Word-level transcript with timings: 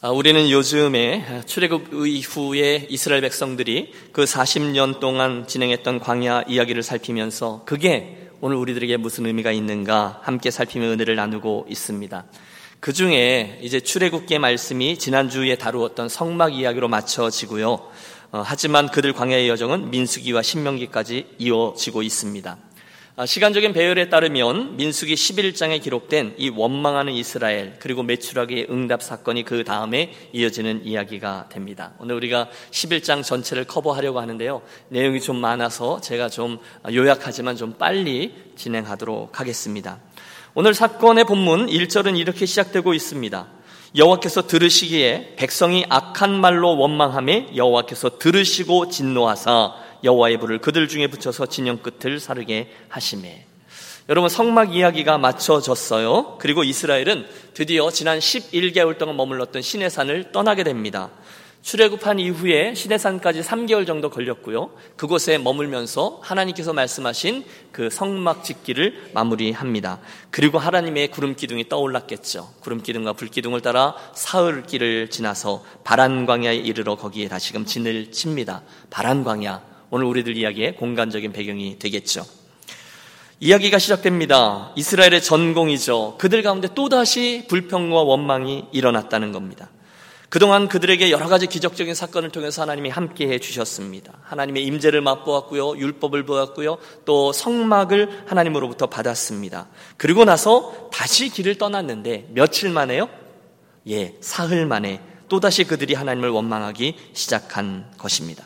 아, 0.00 0.10
우리는 0.10 0.48
요즘에 0.48 1.42
출애굽 1.46 1.92
이후에 2.06 2.86
이스라엘 2.88 3.20
백성들이 3.20 3.92
그 4.12 4.22
40년 4.22 5.00
동안 5.00 5.48
진행했던 5.48 5.98
광야 5.98 6.44
이야기를 6.46 6.84
살피면서 6.84 7.62
그게 7.64 8.28
오늘 8.40 8.58
우리들에게 8.58 8.96
무슨 8.96 9.26
의미가 9.26 9.50
있는가 9.50 10.20
함께 10.22 10.52
살피며 10.52 10.86
은혜를 10.92 11.16
나누고 11.16 11.66
있습니다. 11.68 12.24
그 12.78 12.92
중에 12.92 13.58
이제 13.60 13.80
출애굽기의 13.80 14.38
말씀이 14.38 15.00
지난주에 15.00 15.56
다루었던 15.56 16.08
성막 16.08 16.54
이야기로 16.54 16.86
맞춰지고요. 16.86 17.68
어, 18.30 18.42
하지만 18.44 18.88
그들 18.90 19.12
광야의 19.12 19.48
여정은 19.48 19.90
민수기와 19.90 20.42
신명기까지 20.42 21.26
이어지고 21.38 22.02
있습니다. 22.04 22.56
아, 23.20 23.26
시간적인 23.26 23.72
배열에 23.72 24.10
따르면 24.10 24.76
민수기 24.76 25.16
11장에 25.16 25.82
기록된 25.82 26.36
이 26.38 26.50
원망하는 26.50 27.12
이스라엘 27.14 27.74
그리고 27.80 28.04
매출하기의 28.04 28.68
응답 28.70 29.02
사건이 29.02 29.42
그 29.42 29.64
다음에 29.64 30.12
이어지는 30.32 30.86
이야기가 30.86 31.48
됩니다. 31.48 31.94
오늘 31.98 32.14
우리가 32.14 32.48
11장 32.70 33.24
전체를 33.24 33.64
커버하려고 33.64 34.20
하는데요. 34.20 34.62
내용이 34.90 35.20
좀 35.20 35.34
많아서 35.34 36.00
제가 36.00 36.28
좀 36.28 36.60
요약하지만 36.88 37.56
좀 37.56 37.72
빨리 37.72 38.36
진행하도록 38.54 39.40
하겠습니다. 39.40 39.98
오늘 40.54 40.72
사건의 40.72 41.24
본문 41.24 41.66
1절은 41.66 42.16
이렇게 42.16 42.46
시작되고 42.46 42.94
있습니다. 42.94 43.48
여호와께서 43.96 44.46
들으시기에 44.46 45.34
백성이 45.34 45.84
악한 45.88 46.40
말로 46.40 46.78
원망함에 46.78 47.48
여호와께서 47.56 48.18
들으시고 48.18 48.90
진노하사 48.90 49.87
여호와의 50.04 50.38
불을 50.38 50.58
그들 50.58 50.88
중에 50.88 51.06
붙여서 51.08 51.46
진영 51.46 51.78
끝을 51.78 52.20
사르게 52.20 52.72
하심에 52.88 53.46
여러분 54.08 54.30
성막 54.30 54.74
이야기가 54.74 55.18
맞춰졌어요. 55.18 56.38
그리고 56.40 56.64
이스라엘은 56.64 57.26
드디어 57.52 57.90
지난 57.90 58.18
11개월 58.18 58.96
동안 58.96 59.16
머물렀던 59.16 59.60
시내산을 59.60 60.32
떠나게 60.32 60.64
됩니다. 60.64 61.10
출애굽한 61.60 62.18
이후에 62.18 62.74
시내산까지 62.74 63.42
3개월 63.42 63.86
정도 63.86 64.08
걸렸고요. 64.08 64.70
그곳에 64.96 65.36
머물면서 65.36 66.20
하나님께서 66.22 66.72
말씀하신 66.72 67.44
그 67.72 67.90
성막 67.90 68.44
짓기를 68.44 69.10
마무리합니다. 69.12 70.00
그리고 70.30 70.58
하나님의 70.58 71.10
구름 71.10 71.34
기둥이 71.34 71.68
떠올랐겠죠. 71.68 72.48
구름 72.60 72.80
기둥과 72.82 73.12
불 73.12 73.28
기둥을 73.28 73.60
따라 73.60 73.94
사흘 74.14 74.62
길을 74.62 75.10
지나서 75.10 75.62
바란 75.84 76.24
광야에 76.24 76.56
이르러 76.56 76.94
거기에 76.94 77.28
다시금 77.28 77.66
진을 77.66 78.12
칩니다. 78.12 78.62
바란 78.88 79.24
광야 79.24 79.77
오늘 79.90 80.06
우리들 80.06 80.36
이야기의 80.36 80.76
공간적인 80.76 81.32
배경이 81.32 81.78
되겠죠. 81.78 82.24
이야기가 83.40 83.78
시작됩니다. 83.78 84.72
이스라엘의 84.76 85.22
전공이죠. 85.22 86.16
그들 86.18 86.42
가운데 86.42 86.68
또다시 86.74 87.44
불평과 87.48 88.02
원망이 88.02 88.64
일어났다는 88.72 89.32
겁니다. 89.32 89.70
그동안 90.28 90.68
그들에게 90.68 91.10
여러 91.10 91.26
가지 91.26 91.46
기적적인 91.46 91.94
사건을 91.94 92.30
통해서 92.30 92.60
하나님이 92.60 92.90
함께 92.90 93.28
해 93.28 93.38
주셨습니다. 93.38 94.12
하나님의 94.24 94.64
임재를 94.64 95.00
맛보았고요. 95.00 95.78
율법을 95.78 96.26
보았고요. 96.26 96.78
또 97.06 97.32
성막을 97.32 98.24
하나님으로부터 98.26 98.88
받았습니다. 98.88 99.68
그리고 99.96 100.26
나서 100.26 100.90
다시 100.92 101.30
길을 101.30 101.56
떠났는데 101.56 102.28
며칠 102.32 102.68
만에요? 102.68 103.08
예, 103.88 104.16
사흘 104.20 104.66
만에 104.66 105.00
또다시 105.28 105.64
그들이 105.64 105.94
하나님을 105.94 106.28
원망하기 106.28 106.96
시작한 107.14 107.90
것입니다. 107.96 108.44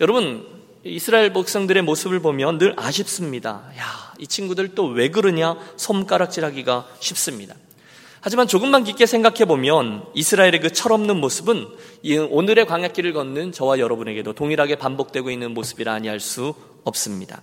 여러분, 0.00 0.53
이스라엘 0.84 1.32
백성들의 1.32 1.82
모습을 1.82 2.20
보면 2.20 2.58
늘 2.58 2.74
아쉽습니다. 2.76 3.64
야, 3.78 4.12
이 4.18 4.26
친구들 4.26 4.74
또 4.74 4.88
왜 4.88 5.08
그러냐? 5.08 5.56
손가락질하기가 5.76 6.86
쉽습니다. 7.00 7.54
하지만 8.20 8.46
조금만 8.46 8.84
깊게 8.84 9.06
생각해 9.06 9.44
보면 9.44 10.04
이스라엘의 10.14 10.60
그 10.60 10.72
철없는 10.72 11.16
모습은 11.20 11.66
오늘의 12.30 12.66
광야길을 12.66 13.12
걷는 13.12 13.52
저와 13.52 13.78
여러분에게도 13.78 14.32
동일하게 14.34 14.76
반복되고 14.76 15.30
있는 15.30 15.52
모습이라 15.52 15.92
아니할 15.92 16.20
수 16.20 16.54
없습니다. 16.84 17.42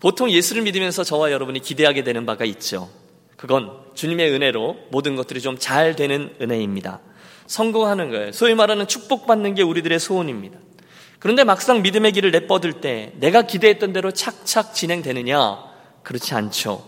보통 0.00 0.30
예수를 0.30 0.62
믿으면서 0.62 1.04
저와 1.04 1.30
여러분이 1.32 1.60
기대하게 1.60 2.02
되는 2.02 2.26
바가 2.26 2.44
있죠. 2.44 2.88
그건 3.36 3.70
주님의 3.94 4.30
은혜로 4.32 4.76
모든 4.90 5.16
것들이 5.16 5.40
좀 5.40 5.58
잘 5.58 5.94
되는 5.96 6.34
은혜입니다. 6.40 7.00
성공하는 7.46 8.10
거예요. 8.10 8.32
소위 8.32 8.54
말하는 8.54 8.86
축복받는 8.88 9.54
게 9.54 9.62
우리들의 9.62 9.98
소원입니다. 10.00 10.58
그런데 11.24 11.42
막상 11.42 11.80
믿음의 11.80 12.12
길을 12.12 12.32
내뻗을 12.32 12.82
때 12.82 13.14
내가 13.14 13.40
기대했던 13.40 13.94
대로 13.94 14.10
착착 14.10 14.74
진행되느냐? 14.74 15.56
그렇지 16.02 16.34
않죠. 16.34 16.86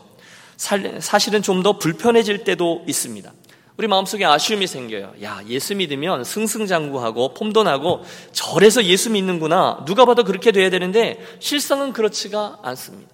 사실은 0.59 1.41
좀 1.41 1.63
더 1.63 1.79
불편해질 1.79 2.45
때도 2.45 2.85
있습니다. 2.87 3.33
우리 3.79 3.87
마음속에 3.89 4.27
아쉬움이 4.27 4.67
생겨요. 4.67 5.15
야, 5.23 5.41
예수 5.49 5.75
믿으면 5.75 6.23
승승장구하고 6.25 7.33
폼도 7.33 7.63
나고 7.63 8.05
절에서 8.33 8.85
예수 8.85 9.09
믿는구나. 9.09 9.83
누가 9.87 10.05
봐도 10.05 10.23
그렇게 10.23 10.53
돼야 10.53 10.69
되는데 10.69 11.19
실상은 11.41 11.95
그렇지가 11.95 12.59
않습니다. 12.63 13.11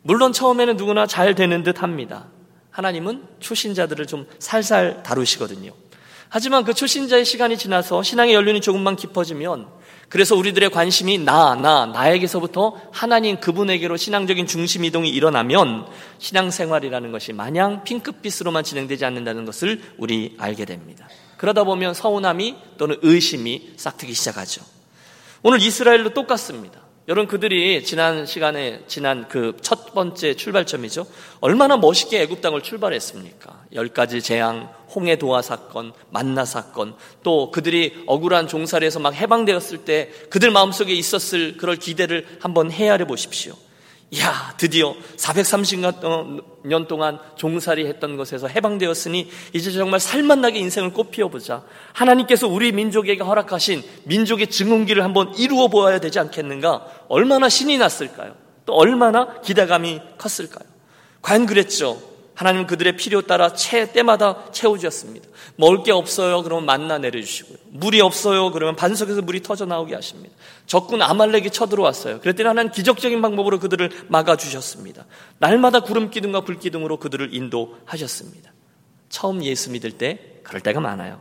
물론 0.00 0.32
처음에는 0.32 0.78
누구나 0.78 1.06
잘 1.06 1.34
되는 1.34 1.62
듯 1.62 1.82
합니다. 1.82 2.28
하나님은 2.70 3.24
초신자들을 3.40 4.06
좀 4.06 4.26
살살 4.38 5.02
다루시거든요. 5.02 5.74
하지만 6.30 6.64
그 6.64 6.72
초신자의 6.72 7.26
시간이 7.26 7.58
지나서 7.58 8.02
신앙의 8.02 8.32
연륜이 8.34 8.62
조금만 8.62 8.96
깊어지면 8.96 9.81
그래서 10.12 10.36
우리들의 10.36 10.68
관심이 10.68 11.16
나, 11.16 11.54
나, 11.54 11.86
나에게서부터 11.86 12.78
하나님 12.92 13.40
그분에게로 13.40 13.96
신앙적인 13.96 14.46
중심 14.46 14.84
이동이 14.84 15.08
일어나면 15.08 15.86
신앙생활이라는 16.18 17.12
것이 17.12 17.32
마냥 17.32 17.82
핑크빛으로만 17.82 18.62
진행되지 18.62 19.06
않는다는 19.06 19.46
것을 19.46 19.80
우리 19.96 20.36
알게 20.36 20.66
됩니다. 20.66 21.08
그러다 21.38 21.64
보면 21.64 21.94
서운함이 21.94 22.56
또는 22.76 22.96
의심이 23.00 23.70
싹트기 23.78 24.12
시작하죠. 24.12 24.62
오늘 25.42 25.62
이스라엘도 25.62 26.10
똑같습니다. 26.10 26.81
여러분 27.08 27.26
그들이 27.26 27.82
지난 27.84 28.26
시간에 28.26 28.82
지난 28.86 29.26
그 29.28 29.52
첫 29.60 29.94
번째 29.94 30.34
출발점이죠. 30.34 31.06
얼마나 31.40 31.76
멋있게 31.76 32.22
애굽 32.22 32.40
땅을 32.40 32.62
출발했습니까? 32.62 33.64
열 33.74 33.88
가지 33.88 34.22
재앙, 34.22 34.68
홍해 34.94 35.16
도화 35.16 35.42
사건, 35.42 35.92
만나 36.10 36.44
사건, 36.44 36.94
또 37.22 37.50
그들이 37.50 38.04
억울한 38.06 38.48
종살이에서 38.48 39.00
막 39.00 39.14
해방되었을 39.14 39.78
때 39.84 40.10
그들 40.30 40.50
마음속에 40.50 40.92
있었을 40.92 41.56
그럴 41.56 41.76
기대를 41.76 42.26
한번 42.40 42.70
헤아려 42.70 43.06
보십시오. 43.06 43.54
야, 44.18 44.52
드디어 44.58 44.94
430년 45.16 46.86
동안 46.86 47.18
종살이 47.36 47.86
했던 47.86 48.18
것에서 48.18 48.46
해방되었으니 48.46 49.30
이제 49.54 49.70
정말 49.70 50.00
살맛나게 50.00 50.58
인생을 50.58 50.92
꽃피워 50.92 51.30
보자. 51.30 51.64
하나님께서 51.94 52.46
우리 52.46 52.72
민족에게 52.72 53.22
허락하신 53.22 53.82
민족의 54.04 54.48
증언기를 54.48 55.02
한번 55.02 55.34
이루어 55.36 55.68
보아야 55.68 55.98
되지 55.98 56.18
않겠는가? 56.18 56.86
얼마나 57.08 57.48
신이 57.48 57.78
났을까요? 57.78 58.34
또 58.66 58.74
얼마나 58.74 59.40
기대감이 59.40 60.00
컸을까요? 60.18 60.68
과연 61.22 61.46
그랬죠. 61.46 62.11
하나님은 62.34 62.66
그들의 62.66 62.96
필요 62.96 63.22
따라 63.22 63.52
채, 63.52 63.92
때마다 63.92 64.50
채워주셨습니다. 64.52 65.28
먹을 65.56 65.82
게 65.82 65.92
없어요. 65.92 66.42
그러면 66.42 66.64
만나 66.64 66.98
내려주시고요. 66.98 67.58
물이 67.70 68.00
없어요. 68.00 68.50
그러면 68.52 68.74
반석에서 68.74 69.22
물이 69.22 69.42
터져 69.42 69.66
나오게 69.66 69.94
하십니다. 69.94 70.34
적군 70.66 71.02
아말렉이 71.02 71.50
쳐들어왔어요. 71.50 72.20
그랬더니 72.20 72.46
하나님 72.46 72.72
기적적인 72.72 73.20
방법으로 73.20 73.58
그들을 73.58 73.90
막아주셨습니다. 74.08 75.04
날마다 75.38 75.80
구름 75.80 76.10
기둥과 76.10 76.42
불 76.42 76.58
기둥으로 76.58 76.98
그들을 76.98 77.34
인도하셨습니다. 77.34 78.52
처음 79.08 79.44
예수 79.44 79.70
믿을 79.70 79.92
때 79.92 80.40
그럴 80.42 80.60
때가 80.62 80.80
많아요. 80.80 81.20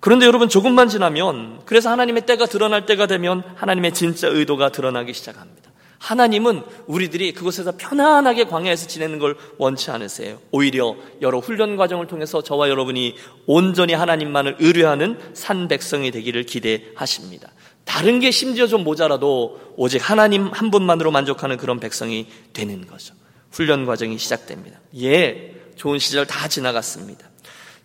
그런데 0.00 0.26
여러분 0.26 0.48
조금만 0.50 0.88
지나면 0.88 1.60
그래서 1.64 1.90
하나님의 1.90 2.26
때가 2.26 2.46
드러날 2.46 2.84
때가 2.84 3.06
되면 3.06 3.42
하나님의 3.54 3.94
진짜 3.94 4.28
의도가 4.28 4.70
드러나기 4.70 5.14
시작합니다. 5.14 5.63
하나님은 6.04 6.62
우리들이 6.86 7.32
그곳에서 7.32 7.72
편안하게 7.78 8.44
광야에서 8.44 8.86
지내는 8.86 9.18
걸 9.18 9.36
원치 9.56 9.90
않으세요. 9.90 10.38
오히려 10.50 10.96
여러 11.22 11.38
훈련 11.38 11.76
과정을 11.76 12.08
통해서 12.08 12.42
저와 12.42 12.68
여러분이 12.68 13.14
온전히 13.46 13.94
하나님만을 13.94 14.56
의뢰하는 14.58 15.18
산 15.32 15.66
백성이 15.66 16.10
되기를 16.10 16.44
기대하십니다. 16.44 17.50
다른 17.86 18.20
게 18.20 18.30
심지어 18.30 18.66
좀 18.66 18.84
모자라도 18.84 19.58
오직 19.76 19.98
하나님 19.98 20.48
한 20.48 20.70
분만으로 20.70 21.10
만족하는 21.10 21.56
그런 21.56 21.80
백성이 21.80 22.26
되는 22.52 22.86
거죠. 22.86 23.14
훈련 23.50 23.86
과정이 23.86 24.18
시작됩니다. 24.18 24.80
예, 25.00 25.54
좋은 25.76 25.98
시절 25.98 26.26
다 26.26 26.48
지나갔습니다. 26.48 27.30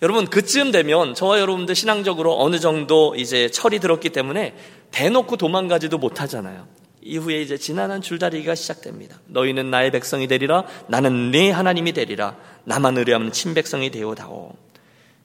여러분, 0.02 0.28
그쯤 0.28 0.72
되면 0.72 1.14
저와 1.14 1.40
여러분들 1.40 1.74
신앙적으로 1.74 2.38
어느 2.42 2.60
정도 2.60 3.16
이제 3.16 3.50
철이 3.50 3.80
들었기 3.80 4.10
때문에 4.10 4.56
대놓고 4.92 5.38
도망가지도 5.38 5.98
못하잖아요. 5.98 6.79
이후에 7.02 7.42
이제 7.42 7.58
지난한 7.58 8.02
줄다리기가 8.02 8.56
시작됩니다. 8.56 9.20
너희는 9.28 9.72
나의 9.72 9.92
백성이 9.92 10.28
되리라. 10.28 10.66
나는 10.88 11.32
네 11.32 11.52
하나님이 11.52 11.94
되리라. 11.94 12.36
나만 12.66 12.98
의뢰하면 12.98 13.32
친백성이 13.32 13.90
되오다오. 13.90 14.54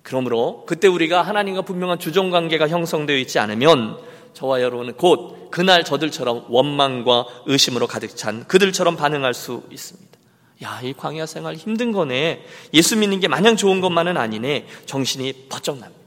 그러므로 0.02 0.64
그때 0.66 0.86
우리가 0.86 1.22
하나님과 1.22 1.62
분명한 1.62 1.98
주종 1.98 2.30
관계가 2.30 2.68
형성되어 2.68 3.16
있지 3.16 3.38
않으면 3.38 3.98
저와 4.34 4.60
여러분은 4.60 4.94
곧 4.94 5.50
그날 5.50 5.84
저들처럼 5.84 6.46
원망과 6.48 7.26
의심으로 7.46 7.86
가득 7.86 8.16
찬 8.16 8.46
그들처럼 8.46 8.96
반응할 8.96 9.34
수 9.34 9.62
있습니다. 9.70 10.18
야, 10.62 10.80
이 10.82 10.92
광야 10.92 11.26
생활 11.26 11.54
힘든 11.54 11.92
거네. 11.92 12.44
예수 12.74 12.96
믿는 12.96 13.20
게 13.20 13.28
마냥 13.28 13.56
좋은 13.56 13.80
것만은 13.80 14.16
아니네. 14.16 14.66
정신이 14.86 15.46
버쩍 15.48 15.78
납니다. 15.78 16.00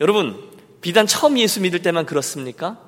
여러분, 0.00 0.50
비단 0.80 1.06
처음 1.06 1.38
예수 1.38 1.60
믿을 1.60 1.82
때만 1.82 2.04
그렇습니까? 2.04 2.78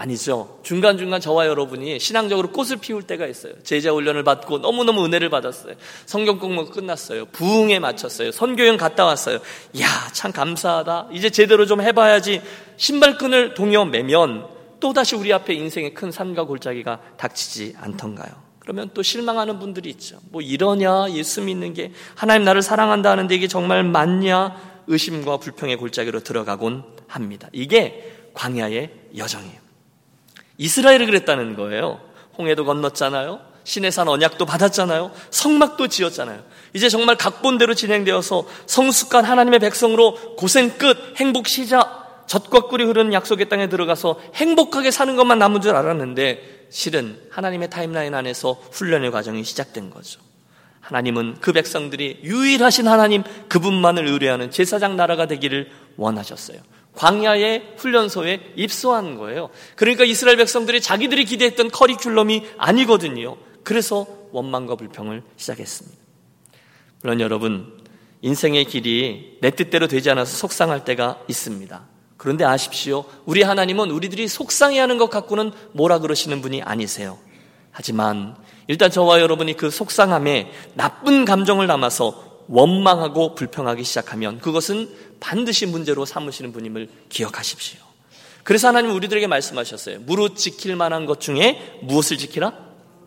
아니죠. 0.00 0.60
중간중간 0.62 1.20
저와 1.20 1.46
여러분이 1.46 2.00
신앙적으로 2.00 2.52
꽃을 2.52 2.78
피울 2.80 3.02
때가 3.02 3.26
있어요. 3.26 3.52
제자 3.62 3.92
훈련을 3.92 4.24
받고 4.24 4.58
너무너무 4.58 5.04
은혜를 5.04 5.28
받았어요. 5.28 5.74
성경 6.06 6.38
공부 6.38 6.70
끝났어요. 6.70 7.26
부흥에 7.26 7.78
마쳤어요. 7.80 8.32
선교행 8.32 8.78
갔다 8.78 9.04
왔어요. 9.04 9.40
야, 9.80 9.86
참 10.14 10.32
감사하다. 10.32 11.08
이제 11.12 11.28
제대로 11.28 11.66
좀 11.66 11.82
해봐야지. 11.82 12.40
신발끈을 12.78 13.52
동여 13.52 13.84
매면 13.84 14.46
또다시 14.80 15.16
우리 15.16 15.34
앞에 15.34 15.52
인생의 15.52 15.92
큰 15.92 16.10
산과 16.10 16.44
골짜기가 16.44 17.00
닥치지 17.18 17.74
않던가요? 17.78 18.30
그러면 18.60 18.88
또 18.94 19.02
실망하는 19.02 19.58
분들이 19.58 19.90
있죠. 19.90 20.18
뭐 20.30 20.40
이러냐? 20.40 21.10
예수 21.10 21.42
믿는 21.42 21.74
게 21.74 21.92
하나님 22.14 22.44
나를 22.44 22.62
사랑한다 22.62 23.10
하는데 23.10 23.34
이게 23.34 23.48
정말 23.48 23.84
맞냐? 23.84 24.70
의심과 24.86 25.36
불평의 25.36 25.76
골짜기로 25.76 26.20
들어가곤 26.20 26.84
합니다. 27.06 27.50
이게 27.52 28.16
광야의 28.32 28.92
여정이에요. 29.18 29.59
이스라엘이 30.60 31.06
그랬다는 31.06 31.56
거예요. 31.56 32.00
홍해도 32.36 32.66
건넜잖아요. 32.66 33.40
신의 33.64 33.90
산 33.90 34.08
언약도 34.08 34.44
받았잖아요. 34.44 35.10
성막도 35.30 35.88
지었잖아요. 35.88 36.42
이제 36.74 36.90
정말 36.90 37.16
각본대로 37.16 37.72
진행되어서 37.72 38.46
성숙한 38.66 39.24
하나님의 39.24 39.58
백성으로 39.60 40.36
고생 40.36 40.76
끝 40.76 41.14
행복 41.16 41.48
시작 41.48 42.26
젖과 42.26 42.68
꿀이 42.68 42.84
흐르는 42.84 43.14
약속의 43.14 43.48
땅에 43.48 43.68
들어가서 43.68 44.20
행복하게 44.34 44.90
사는 44.90 45.16
것만 45.16 45.38
남은 45.38 45.62
줄 45.62 45.74
알았는데 45.74 46.66
실은 46.68 47.18
하나님의 47.30 47.70
타임라인 47.70 48.14
안에서 48.14 48.52
훈련의 48.70 49.10
과정이 49.10 49.42
시작된 49.42 49.88
거죠. 49.88 50.20
하나님은 50.80 51.36
그 51.40 51.52
백성들이 51.52 52.20
유일하신 52.22 52.86
하나님 52.86 53.22
그분만을 53.48 54.06
의뢰하는 54.06 54.50
제사장 54.50 54.96
나라가 54.96 55.26
되기를 55.26 55.70
원하셨어요. 55.96 56.58
광야의 56.94 57.74
훈련소에 57.76 58.52
입소한 58.56 59.16
거예요. 59.16 59.50
그러니까 59.76 60.04
이스라엘 60.04 60.36
백성들이 60.36 60.80
자기들이 60.80 61.24
기대했던 61.24 61.70
커리큘럼이 61.70 62.44
아니거든요. 62.58 63.36
그래서 63.62 64.06
원망과 64.32 64.76
불평을 64.76 65.22
시작했습니다. 65.36 65.98
물론 67.02 67.20
여러분, 67.20 67.80
인생의 68.22 68.66
길이 68.66 69.38
내 69.40 69.50
뜻대로 69.50 69.86
되지 69.86 70.10
않아서 70.10 70.36
속상할 70.36 70.84
때가 70.84 71.20
있습니다. 71.28 71.86
그런데 72.16 72.44
아십시오. 72.44 73.06
우리 73.24 73.42
하나님은 73.42 73.90
우리들이 73.90 74.28
속상해하는 74.28 74.98
것 74.98 75.08
갖고는 75.08 75.52
뭐라 75.72 76.00
그러시는 76.00 76.42
분이 76.42 76.62
아니세요. 76.62 77.18
하지만 77.70 78.36
일단 78.66 78.90
저와 78.90 79.20
여러분이 79.20 79.56
그 79.56 79.70
속상함에 79.70 80.52
나쁜 80.74 81.24
감정을 81.24 81.66
담아서 81.66 82.29
원망하고 82.48 83.34
불평하기 83.34 83.84
시작하면 83.84 84.38
그것은 84.38 84.88
반드시 85.20 85.66
문제로 85.66 86.04
삼으시는 86.04 86.52
분임을 86.52 86.88
기억하십시오. 87.08 87.78
그래서 88.42 88.68
하나님 88.68 88.92
우리들에게 88.92 89.26
말씀하셨어요. 89.26 90.00
무릇 90.00 90.36
지킬 90.36 90.76
만한 90.76 91.06
것 91.06 91.20
중에 91.20 91.78
무엇을 91.82 92.18
지키라? 92.18 92.52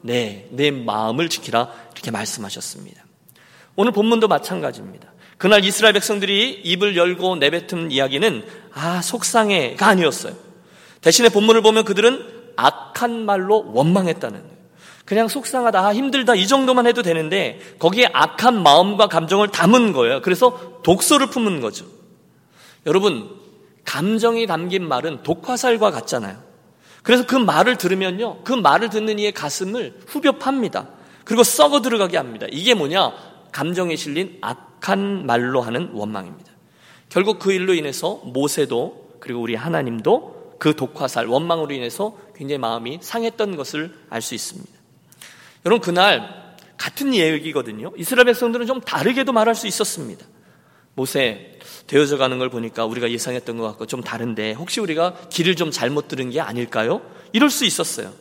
네, 0.02 0.48
내 0.52 0.72
마음을 0.72 1.30
지키라. 1.30 1.72
이렇게 1.94 2.12
말씀하셨습니다. 2.12 3.04
오늘 3.76 3.92
본문도 3.92 4.28
마찬가지입니다. 4.28 5.12
그날 5.38 5.66
이스라엘 5.66 5.94
백성들이 5.94 6.62
입을 6.64 6.96
열고 6.96 7.38
내뱉은 7.38 7.92
이야기는 7.92 8.46
아, 8.74 9.02
속상해가 9.02 9.88
아니었어요. 9.88 10.36
대신에 11.02 11.30
본문을 11.30 11.62
보면 11.62 11.84
그들은 11.84 12.54
악한 12.56 13.26
말로 13.26 13.72
원망했다는 13.74 14.42
거예요. 14.42 14.63
그냥 15.06 15.28
속상하다, 15.28 15.86
아, 15.86 15.94
힘들다, 15.94 16.36
이 16.36 16.48
정도만 16.48 16.88
해도 16.88 17.02
되는데 17.02 17.60
거기에 17.80 18.10
악한 18.14 18.64
마음과 18.64 19.08
감정을 19.08 19.50
담은 19.50 19.92
거예요. 19.92 20.22
그래서 20.22 20.80
독소를 20.84 21.28
품은 21.28 21.60
거죠. 21.60 21.86
여러분, 22.86 23.30
감정이 23.86 24.48
담긴 24.48 24.88
말은 24.88 25.24
독화살과 25.24 25.92
같잖아요. 25.92 26.38
그래서 27.02 27.26
그 27.26 27.36
말을 27.36 27.78
들으면요, 27.78 28.44
그 28.44 28.54
말을 28.54 28.90
듣는 28.90 29.20
이의 29.20 29.34
가슴을 29.34 30.00
후벼 30.08 30.34
팝니다. 30.34 30.88
그리고 31.26 31.44
썩어 31.44 31.82
들어가게 31.82 32.18
합니다. 32.18 32.48
이게 32.50 32.74
뭐냐? 32.74 33.14
감정에 33.52 33.96
실린 33.98 34.38
악한 34.42 35.26
말로 35.26 35.62
하는 35.62 35.90
원망입니다. 35.94 36.52
결국 37.10 37.40
그 37.40 37.52
일로 37.52 37.74
인해서 37.74 38.22
모세도 38.24 39.18
그리고 39.20 39.42
우리 39.42 39.56
하나님도 39.56 40.56
그 40.60 40.76
독화살, 40.76 41.28
원망으로 41.28 41.74
인해서 41.74 42.18
굉장히 42.36 42.58
마음이 42.58 43.00
상했던 43.02 43.58
것을 43.58 43.94
알 44.10 44.22
수 44.22 44.34
있습니다. 44.34 44.83
여러분, 45.66 45.82
그날 45.82 46.56
같은 46.78 47.16
얘기거든요. 47.16 47.92
이스라엘 47.98 48.26
백성들은 48.26 48.66
좀 48.66 48.82
다르게도 48.82 49.32
말할 49.32 49.56
수 49.56 49.68
있었습니다. 49.68 50.26
모세 50.96 51.58
되어져 51.88 52.18
가는 52.18 52.38
걸 52.38 52.50
보니까 52.50 52.86
우리가 52.86 53.10
예상했던 53.10 53.58
것 53.58 53.64
같고 53.64 53.88
좀 53.88 54.02
다른데 54.02 54.54
혹시 54.54 54.80
우리가 54.80 55.14
길을 55.30 55.56
좀 55.56 55.72
잘못 55.72 56.08
들은 56.08 56.30
게 56.30 56.40
아닐까요? 56.40 57.02
이럴 57.32 57.50
수 57.50 57.66
있었어요. 57.66 58.12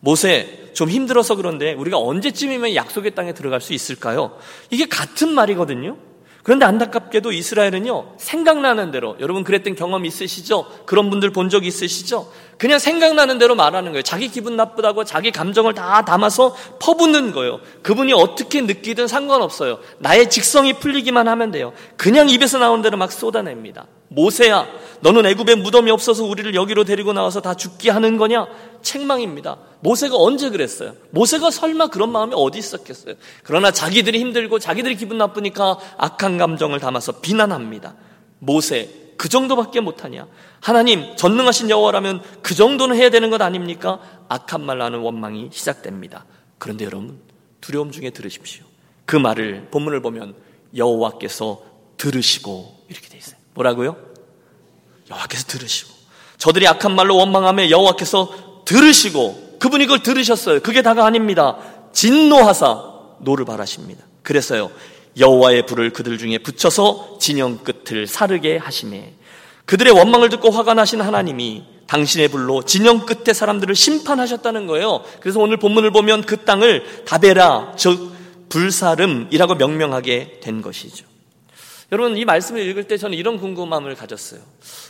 모세 0.00 0.70
좀 0.74 0.90
힘들어서 0.90 1.36
그런데 1.36 1.72
우리가 1.72 1.98
언제쯤이면 1.98 2.74
약속의 2.74 3.14
땅에 3.14 3.32
들어갈 3.32 3.60
수 3.60 3.72
있을까요? 3.72 4.36
이게 4.70 4.86
같은 4.86 5.32
말이거든요. 5.32 5.96
그런데 6.42 6.64
안타깝게도 6.64 7.32
이스라엘은요, 7.32 8.14
생각나는 8.18 8.92
대로, 8.92 9.16
여러분 9.18 9.42
그랬던 9.42 9.74
경험 9.74 10.04
있으시죠? 10.04 10.84
그런 10.86 11.10
분들 11.10 11.30
본 11.30 11.48
적 11.48 11.66
있으시죠? 11.66 12.30
그냥 12.58 12.78
생각나는 12.78 13.38
대로 13.38 13.54
말하는 13.54 13.92
거예요. 13.92 14.02
자기 14.02 14.28
기분 14.28 14.56
나쁘다고 14.56 15.04
자기 15.04 15.30
감정을 15.30 15.74
다 15.74 16.04
담아서 16.04 16.56
퍼붓는 16.80 17.32
거예요. 17.32 17.60
그분이 17.82 18.12
어떻게 18.14 18.62
느끼든 18.62 19.08
상관없어요. 19.08 19.78
나의 19.98 20.30
직성이 20.30 20.72
풀리기만 20.74 21.28
하면 21.28 21.50
돼요. 21.50 21.72
그냥 21.96 22.30
입에서 22.30 22.58
나온 22.58 22.80
대로 22.80 22.96
막 22.96 23.12
쏟아냅니다. 23.12 23.86
모세야, 24.08 24.66
너는 25.00 25.26
애굽에 25.26 25.56
무덤이 25.56 25.90
없어서 25.90 26.24
우리를 26.24 26.54
여기로 26.54 26.84
데리고 26.84 27.12
나와서 27.12 27.40
다 27.40 27.54
죽게 27.54 27.90
하는 27.90 28.16
거냐? 28.16 28.46
책망입니다. 28.80 29.58
모세가 29.80 30.16
언제 30.16 30.48
그랬어요? 30.48 30.94
모세가 31.10 31.50
설마 31.50 31.88
그런 31.88 32.10
마음이 32.12 32.32
어디 32.34 32.58
있었겠어요? 32.58 33.16
그러나 33.42 33.70
자기들이 33.70 34.18
힘들고 34.20 34.60
자기들이 34.60 34.96
기분 34.96 35.18
나쁘니까 35.18 35.78
악한 35.98 36.38
감정을 36.38 36.80
담아서 36.80 37.20
비난합니다. 37.20 37.94
모세, 38.38 39.05
그 39.16 39.28
정도밖에 39.28 39.80
못하냐? 39.80 40.26
하나님, 40.60 41.16
전능하신 41.16 41.70
여호와라면 41.70 42.22
그 42.42 42.54
정도는 42.54 42.96
해야 42.96 43.10
되는 43.10 43.30
것 43.30 43.40
아닙니까? 43.40 44.00
악한 44.28 44.64
말 44.64 44.78
나는 44.78 45.00
원망이 45.00 45.50
시작됩니다. 45.52 46.26
그런데 46.58 46.84
여러분, 46.84 47.20
두려움 47.60 47.90
중에 47.90 48.10
들으십시오. 48.10 48.64
그 49.04 49.16
말을 49.16 49.68
본문을 49.70 50.02
보면 50.02 50.34
여호와께서 50.76 51.62
들으시고 51.96 52.84
이렇게 52.88 53.08
돼 53.08 53.18
있어요. 53.18 53.36
뭐라고요? 53.54 53.96
여호와께서 55.10 55.46
들으시고 55.46 55.94
저들이 56.38 56.66
악한 56.68 56.94
말로 56.94 57.16
원망하며 57.16 57.70
여호와께서 57.70 58.64
들으시고 58.64 59.56
그분이 59.58 59.86
그걸 59.86 60.02
들으셨어요. 60.02 60.60
그게 60.60 60.82
다가 60.82 61.06
아닙니다. 61.06 61.56
진노하사 61.92 62.92
노를 63.20 63.44
발하십니다. 63.44 64.04
그래서요. 64.22 64.70
여호와의 65.18 65.66
불을 65.66 65.90
그들 65.90 66.18
중에 66.18 66.38
붙여서 66.38 67.18
진영 67.20 67.58
끝을 67.58 68.06
사르게 68.06 68.56
하시매 68.58 69.14
그들의 69.64 69.92
원망을 69.92 70.28
듣고 70.28 70.50
화가 70.50 70.74
나신 70.74 71.00
하나님이 71.00 71.64
당신의 71.86 72.28
불로 72.28 72.64
진영 72.64 73.06
끝에 73.06 73.32
사람들을 73.32 73.74
심판하셨다는 73.74 74.66
거예요. 74.66 75.04
그래서 75.20 75.40
오늘 75.40 75.56
본문을 75.56 75.90
보면 75.92 76.22
그 76.22 76.44
땅을 76.44 77.04
다베라 77.04 77.74
즉 77.76 78.12
불사름이라고 78.48 79.54
명명하게 79.54 80.40
된 80.40 80.62
것이죠. 80.62 81.06
여러분 81.92 82.16
이 82.16 82.24
말씀을 82.24 82.62
읽을 82.68 82.84
때 82.84 82.96
저는 82.96 83.16
이런 83.16 83.38
궁금함을 83.38 83.94
가졌어요. 83.94 84.40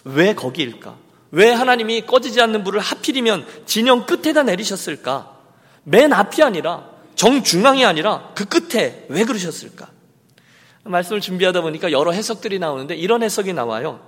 왜 0.05 0.35
거기일까? 0.35 0.97
왜 1.33 1.51
하나님이 1.51 2.03
꺼지지 2.03 2.41
않는 2.41 2.65
불을 2.65 2.81
하필이면 2.81 3.47
진영 3.67 4.07
끝에다 4.07 4.43
내리셨을까? 4.43 5.37
맨 5.85 6.13
앞이 6.13 6.43
아니라 6.43 6.91
정중앙이 7.15 7.85
아니라 7.85 8.31
그 8.35 8.45
끝에 8.45 9.07
왜 9.09 9.25
그러셨을까? 9.25 9.89
말씀을 10.89 11.21
준비하다 11.21 11.63
보니까 11.63 11.93
여러 11.93 12.13
해석들이 12.13 12.59
나오는데 12.59 12.97
이런 12.97 13.23
해석이 13.23 13.53
나와요. 13.53 14.01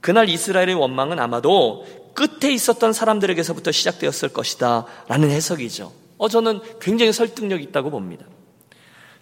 그날 0.00 0.28
이스라엘의 0.28 0.74
원망은 0.74 1.18
아마도 1.18 1.86
끝에 2.14 2.52
있었던 2.52 2.92
사람들에게서부터 2.92 3.72
시작되었을 3.72 4.30
것이다 4.30 4.86
라는 5.08 5.30
해석이죠. 5.30 5.92
어, 6.18 6.28
저는 6.28 6.60
굉장히 6.80 7.12
설득력 7.12 7.62
있다고 7.62 7.90
봅니다. 7.90 8.26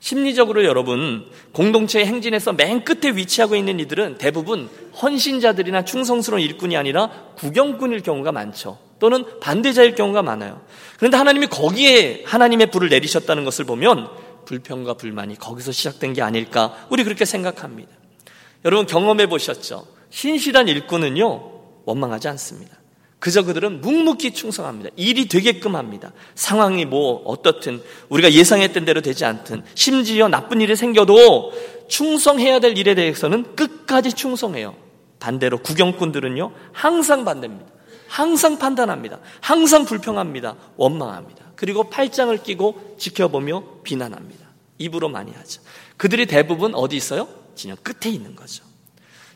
심리적으로 0.04 0.64
여러분, 0.64 1.24
공동체의 1.52 2.04
행진에서 2.04 2.52
맨 2.52 2.84
끝에 2.84 3.16
위치하고 3.16 3.56
있는 3.56 3.80
이들은 3.80 4.18
대부분 4.18 4.68
헌신자들이나 5.00 5.86
충성스러운 5.86 6.42
일꾼이 6.42 6.76
아니라 6.76 7.08
구경꾼일 7.36 8.02
경우가 8.02 8.30
많죠. 8.30 8.78
또는 8.98 9.24
반대자일 9.40 9.94
경우가 9.94 10.22
많아요. 10.22 10.60
그런데 10.98 11.16
하나님이 11.16 11.46
거기에 11.46 12.22
하나님의 12.26 12.70
불을 12.70 12.90
내리셨다는 12.90 13.44
것을 13.44 13.64
보면 13.64 14.10
불평과 14.44 14.94
불만이 14.94 15.36
거기서 15.36 15.72
시작된 15.72 16.12
게 16.12 16.22
아닐까 16.22 16.86
우리 16.90 17.04
그렇게 17.04 17.24
생각합니다. 17.24 17.90
여러분 18.64 18.86
경험해 18.86 19.28
보셨죠? 19.28 19.86
신실한 20.10 20.68
일꾼은요 20.68 21.52
원망하지 21.84 22.28
않습니다. 22.28 22.78
그저 23.18 23.42
그들은 23.42 23.80
묵묵히 23.80 24.32
충성합니다. 24.32 24.90
일이 24.96 25.28
되게끔 25.28 25.76
합니다. 25.76 26.12
상황이 26.34 26.84
뭐 26.84 27.22
어떻든 27.24 27.82
우리가 28.10 28.32
예상했던 28.32 28.84
대로 28.84 29.00
되지 29.00 29.24
않든 29.24 29.62
심지어 29.74 30.28
나쁜 30.28 30.60
일이 30.60 30.76
생겨도 30.76 31.52
충성해야 31.88 32.58
될 32.58 32.76
일에 32.76 32.94
대해서는 32.94 33.56
끝까지 33.56 34.12
충성해요. 34.12 34.76
반대로 35.20 35.56
구경꾼들은요, 35.58 36.52
항상 36.72 37.24
반대입니다. 37.24 37.72
항상 38.08 38.58
판단합니다. 38.58 39.20
항상 39.40 39.86
불평합니다. 39.86 40.56
원망합니다. 40.76 41.43
그리고 41.64 41.84
팔짱을 41.84 42.42
끼고 42.42 42.96
지켜보며 42.98 43.80
비난합니다. 43.84 44.46
입으로 44.76 45.08
많이 45.08 45.32
하죠. 45.32 45.62
그들이 45.96 46.26
대부분 46.26 46.74
어디 46.74 46.94
있어요? 46.94 47.26
진영 47.54 47.78
끝에 47.82 48.12
있는 48.12 48.36
거죠. 48.36 48.62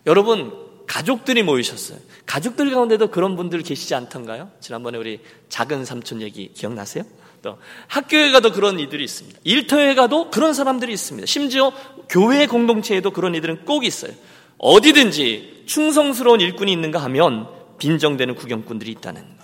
여러분, 0.04 0.52
가족들이 0.86 1.42
모이셨어요. 1.42 1.98
가족들 2.26 2.70
가운데도 2.70 3.10
그런 3.10 3.34
분들 3.34 3.62
계시지 3.62 3.94
않던가요? 3.94 4.50
지난번에 4.60 4.98
우리 4.98 5.20
작은 5.48 5.86
삼촌 5.86 6.20
얘기 6.20 6.52
기억나세요? 6.52 7.04
또 7.40 7.56
학교에 7.86 8.30
가도 8.30 8.52
그런 8.52 8.78
이들이 8.78 9.04
있습니다. 9.04 9.40
일터에 9.44 9.94
가도 9.94 10.30
그런 10.30 10.52
사람들이 10.52 10.92
있습니다. 10.92 11.24
심지어 11.24 11.72
교회 12.10 12.46
공동체에도 12.46 13.10
그런 13.10 13.34
이들은 13.36 13.64
꼭 13.64 13.86
있어요. 13.86 14.12
어디든지 14.58 15.64
충성스러운 15.64 16.42
일꾼이 16.42 16.70
있는가 16.72 16.98
하면 17.04 17.48
빈정되는 17.78 18.34
구경꾼들이 18.34 18.90
있다는 18.90 19.22
거예요. 19.22 19.37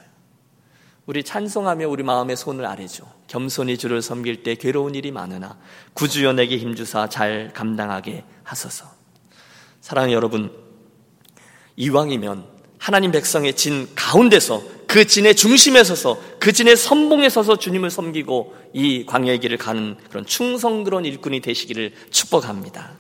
우리 1.06 1.22
찬송하며 1.22 1.88
우리 1.88 2.02
마음의 2.02 2.36
손을 2.36 2.64
아래죠. 2.64 3.06
겸손히 3.26 3.76
주를 3.76 4.00
섬길 4.00 4.42
때 4.42 4.54
괴로운 4.54 4.94
일이 4.94 5.10
많으나 5.10 5.58
구주연에게 5.92 6.56
힘주사 6.56 7.08
잘 7.08 7.50
감당하게 7.52 8.24
하소서. 8.42 8.86
사랑하는 9.82 10.14
여러분, 10.14 10.50
이왕이면 11.76 12.46
하나님 12.78 13.12
백성의 13.12 13.54
진 13.54 13.88
가운데서 13.94 14.62
그 14.86 15.06
진의 15.06 15.34
중심에 15.34 15.82
서서 15.84 16.18
그 16.38 16.52
진의 16.52 16.76
선봉에 16.76 17.28
서서 17.28 17.58
주님을 17.58 17.90
섬기고 17.90 18.54
이 18.72 19.04
광야의 19.04 19.40
길을 19.40 19.58
가는 19.58 19.96
그런 20.08 20.24
충성스러운 20.24 21.04
일꾼이 21.04 21.40
되시기를 21.40 21.92
축복합니다. 22.10 22.92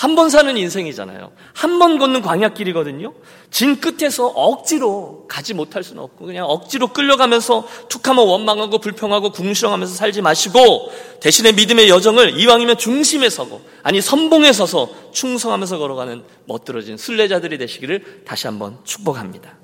한 0.00 0.14
번 0.16 0.30
사는 0.30 0.56
인생이잖아요. 0.56 1.30
한 1.52 1.78
번 1.78 1.98
걷는 1.98 2.22
광야길이거든요. 2.22 3.12
진 3.50 3.80
끝에서 3.80 4.28
억지로 4.28 5.26
가지 5.28 5.52
못할 5.52 5.82
수는 5.82 6.02
없고 6.02 6.24
그냥 6.24 6.46
억지로 6.46 6.88
끌려가면서 6.88 7.68
툭하면 7.90 8.26
원망하고 8.26 8.78
불평하고 8.78 9.30
궁시렁하면서 9.32 9.94
살지 9.94 10.22
마시고 10.22 10.90
대신에 11.20 11.52
믿음의 11.52 11.90
여정을 11.90 12.38
이왕이면 12.40 12.78
중심에 12.78 13.28
서고 13.28 13.60
아니 13.82 14.00
선봉에 14.00 14.52
서서 14.52 14.88
충성하면서 15.12 15.76
걸어가는 15.76 16.24
멋들어진 16.46 16.96
순례자들이 16.96 17.58
되시기를 17.58 18.22
다시 18.26 18.46
한번 18.46 18.78
축복합니다. 18.84 19.58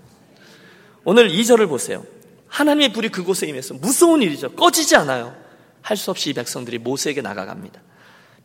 오늘 1.04 1.30
2절을 1.30 1.66
보세요. 1.66 2.04
하나님의 2.48 2.92
불이 2.92 3.08
그곳에 3.08 3.46
임해서 3.46 3.72
무서운 3.74 4.20
일이죠. 4.20 4.50
꺼지지 4.52 4.96
않아요. 4.96 5.34
할 5.80 5.96
수 5.96 6.10
없이 6.10 6.28
이 6.30 6.32
백성들이 6.34 6.78
모세에게 6.78 7.22
나가갑니다. 7.22 7.80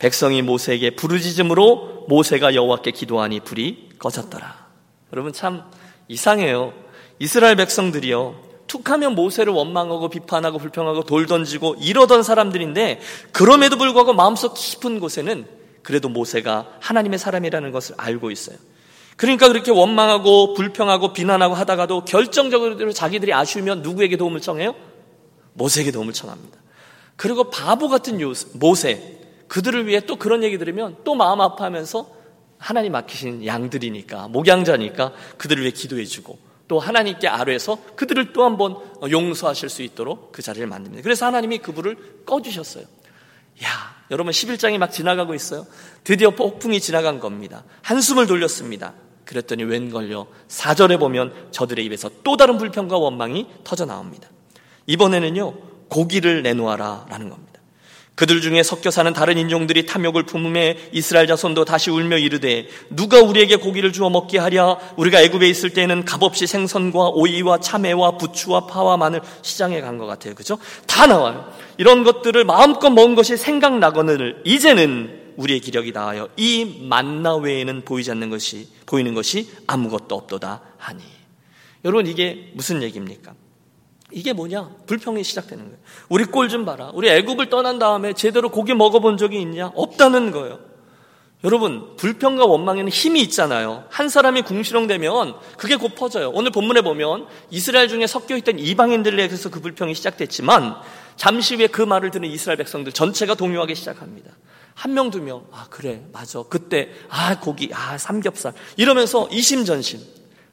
백성이 0.01 0.41
모세에게 0.41 0.95
부르짖음으로 0.95 2.05
모세가 2.07 2.55
여호와께 2.55 2.89
기도하니 2.89 3.41
불이 3.41 3.89
꺼졌더라. 3.99 4.67
여러분 5.13 5.31
참 5.31 5.63
이상해요. 6.07 6.73
이스라엘 7.19 7.55
백성들이요. 7.55 8.49
툭하면 8.65 9.13
모세를 9.13 9.53
원망하고 9.53 10.09
비판하고 10.09 10.57
불평하고 10.57 11.03
돌 11.03 11.27
던지고 11.27 11.75
이러던 11.79 12.23
사람들인데 12.23 12.99
그럼에도 13.31 13.77
불구하고 13.77 14.13
마음속 14.13 14.55
깊은 14.55 14.99
곳에는 14.99 15.45
그래도 15.83 16.09
모세가 16.09 16.77
하나님의 16.79 17.19
사람이라는 17.19 17.71
것을 17.71 17.93
알고 17.99 18.31
있어요. 18.31 18.57
그러니까 19.17 19.49
그렇게 19.49 19.69
원망하고 19.69 20.55
불평하고 20.55 21.13
비난하고 21.13 21.53
하다가도 21.53 22.05
결정적으로 22.05 22.91
자기들이 22.91 23.35
아쉬우면 23.35 23.83
누구에게 23.83 24.17
도움을 24.17 24.41
청해요? 24.41 24.73
모세에게 25.53 25.91
도움을 25.91 26.13
청합니다. 26.13 26.57
그리고 27.17 27.51
바보 27.51 27.87
같은 27.87 28.19
모세, 28.53 29.20
그들을 29.51 29.85
위해 29.85 29.99
또 29.99 30.15
그런 30.15 30.45
얘기 30.45 30.57
들으면 30.57 30.95
또 31.03 31.13
마음 31.13 31.41
아파하면서 31.41 32.09
하나님 32.57 32.93
맡기신 32.93 33.45
양들이니까, 33.45 34.29
목양자니까 34.29 35.11
그들을 35.37 35.61
위해 35.63 35.71
기도해 35.71 36.05
주고 36.05 36.39
또 36.69 36.79
하나님께 36.79 37.27
아뢰서 37.27 37.77
그들을 37.97 38.31
또 38.31 38.45
한번 38.45 38.77
용서하실 39.11 39.67
수 39.67 39.81
있도록 39.81 40.31
그 40.31 40.41
자리를 40.41 40.65
만듭니다. 40.67 41.03
그래서 41.03 41.25
하나님이 41.25 41.57
그 41.57 41.73
불을 41.73 42.23
꺼주셨어요. 42.25 42.85
야, 43.65 43.67
여러분 44.09 44.31
11장이 44.31 44.77
막 44.77 44.89
지나가고 44.89 45.35
있어요. 45.35 45.67
드디어 46.05 46.29
폭풍이 46.29 46.79
지나간 46.79 47.19
겁니다. 47.19 47.65
한숨을 47.81 48.27
돌렸습니다. 48.27 48.93
그랬더니 49.25 49.65
웬걸요. 49.65 50.27
4절에 50.47 50.97
보면 50.97 51.49
저들의 51.51 51.83
입에서 51.83 52.09
또 52.23 52.37
다른 52.37 52.57
불평과 52.57 52.97
원망이 52.97 53.47
터져 53.65 53.83
나옵니다. 53.83 54.29
이번에는요. 54.85 55.53
고기를 55.89 56.41
내놓아라 56.41 57.07
라는 57.09 57.29
겁니다. 57.29 57.50
그들 58.15 58.41
중에 58.41 58.61
섞여 58.61 58.91
사는 58.91 59.11
다른 59.13 59.37
인종들이 59.37 59.85
탐욕을 59.85 60.23
품음에 60.23 60.89
이스라엘 60.91 61.25
자손도 61.27 61.65
다시 61.65 61.89
울며 61.89 62.17
이르되 62.17 62.67
누가 62.89 63.19
우리에게 63.21 63.55
고기를 63.55 63.93
주어 63.93 64.09
먹게 64.09 64.37
하랴 64.37 64.77
우리가 64.97 65.21
애굽에 65.21 65.47
있을 65.47 65.71
때는 65.71 66.05
값없이 66.05 66.45
생선과 66.45 67.09
오이와 67.09 67.59
참외와 67.61 68.17
부추와 68.17 68.67
파와 68.67 68.97
마늘 68.97 69.21
시장에 69.41 69.81
간 69.81 69.97
것 69.97 70.05
같아요. 70.05 70.35
그죠? 70.35 70.57
다 70.87 71.07
나와요. 71.07 71.51
이런 71.77 72.03
것들을 72.03 72.43
마음껏 72.43 72.89
먹은 72.89 73.15
것이 73.15 73.37
생각나거늘 73.37 74.41
이제는 74.45 75.33
우리의 75.37 75.59
기력이 75.61 75.93
다하여 75.93 76.27
이 76.37 76.85
만나 76.87 77.35
외에는 77.35 77.81
보이지 77.85 78.11
않는 78.11 78.29
것이 78.29 78.67
보이는 78.85 79.13
것이 79.15 79.49
아무것도 79.65 80.13
없도다 80.13 80.61
하니. 80.77 81.01
여러분 81.85 82.05
이게 82.05 82.51
무슨 82.53 82.83
얘기입니까? 82.83 83.33
이게 84.11 84.33
뭐냐? 84.33 84.69
불평이 84.87 85.23
시작되는 85.23 85.63
거예요. 85.63 85.77
우리 86.09 86.25
꼴 86.25 86.49
좀 86.49 86.65
봐라. 86.65 86.91
우리 86.93 87.09
애굽을 87.09 87.49
떠난 87.49 87.79
다음에 87.79 88.13
제대로 88.13 88.49
고기 88.49 88.73
먹어본 88.73 89.17
적이 89.17 89.41
있냐? 89.41 89.71
없다는 89.75 90.31
거예요. 90.31 90.59
여러분, 91.43 91.95
불평과 91.95 92.45
원망에는 92.45 92.89
힘이 92.89 93.21
있잖아요. 93.21 93.85
한 93.89 94.09
사람이 94.09 94.43
궁시렁대면 94.43 95.35
그게 95.57 95.75
곧 95.75 95.95
퍼져요. 95.95 96.29
오늘 96.29 96.51
본문에 96.51 96.81
보면 96.81 97.25
이스라엘 97.49 97.87
중에 97.87 98.05
섞여 98.05 98.37
있던 98.37 98.59
이방인들에게서 98.59 99.49
그 99.49 99.59
불평이 99.59 99.95
시작됐지만 99.95 100.75
잠시 101.15 101.55
후에 101.55 101.67
그 101.67 101.81
말을 101.81 102.11
듣는 102.11 102.29
이스라엘 102.29 102.57
백성들 102.57 102.91
전체가 102.91 103.33
동요하기 103.33 103.73
시작합니다. 103.73 104.31
한 104.75 104.93
명, 104.93 105.09
두 105.09 105.21
명, 105.21 105.45
아, 105.51 105.65
그래, 105.69 106.03
맞아. 106.11 106.43
그때, 106.43 106.89
아, 107.09 107.39
고기, 107.39 107.71
아, 107.73 107.97
삼겹살. 107.97 108.53
이러면서 108.77 109.27
이심전심. 109.31 109.99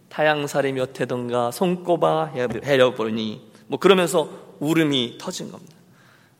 타양살이 0.08 0.72
몇 0.72 0.98
해던가 0.98 1.50
손꼽아 1.50 2.32
해려보니, 2.64 3.47
뭐 3.68 3.78
그러면서 3.78 4.28
울음이 4.60 5.18
터진 5.18 5.50
겁니다. 5.52 5.78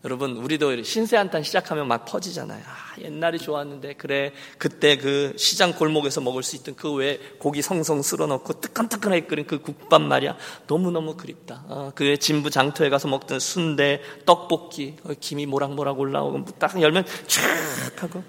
여러분, 0.04 0.36
우리도 0.36 0.84
신세 0.84 1.16
한탄 1.16 1.42
시작하면 1.42 1.88
막 1.88 2.04
퍼지잖아요. 2.04 2.62
아, 2.64 3.00
옛날이 3.00 3.36
좋았는데, 3.36 3.94
그래. 3.94 4.32
그때 4.56 4.96
그 4.96 5.34
시장 5.36 5.72
골목에서 5.72 6.20
먹을 6.20 6.44
수 6.44 6.54
있던 6.54 6.76
그외 6.76 7.18
고기 7.38 7.62
성성 7.62 8.00
쓸어 8.02 8.28
넣고 8.28 8.60
뜨끈뜨끈하게 8.60 9.26
끓인 9.26 9.46
그 9.48 9.60
국밥 9.60 10.02
말이야. 10.02 10.36
너무너무 10.68 11.16
그립다. 11.16 11.64
어, 11.66 11.92
그 11.96 12.16
진부 12.16 12.48
장터에 12.48 12.90
가서 12.90 13.08
먹던 13.08 13.40
순대, 13.40 14.00
떡볶이, 14.24 14.94
김이 15.18 15.46
모락모락 15.46 15.98
올라오고 15.98 16.44
딱 16.60 16.80
열면 16.80 17.04
촥 17.04 18.00
하고 18.00 18.22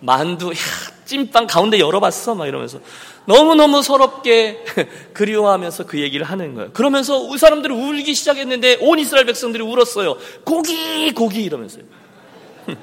만두, 0.00 0.50
야, 0.50 0.56
찐빵 1.04 1.46
가운데 1.46 1.78
열어봤어? 1.78 2.34
막 2.34 2.46
이러면서. 2.46 2.80
너무너무 3.26 3.82
서럽게 3.82 4.64
그리워하면서 5.14 5.86
그 5.86 6.00
얘기를 6.00 6.26
하는 6.26 6.54
거예요. 6.54 6.72
그러면서 6.72 7.28
그 7.28 7.38
사람들이 7.38 7.72
울기 7.74 8.14
시작했는데 8.14 8.78
온 8.80 8.98
이스라엘 8.98 9.26
백성들이 9.26 9.62
울었어요. 9.62 10.16
고기, 10.44 11.12
고기 11.12 11.42
이러면서요. 11.42 11.84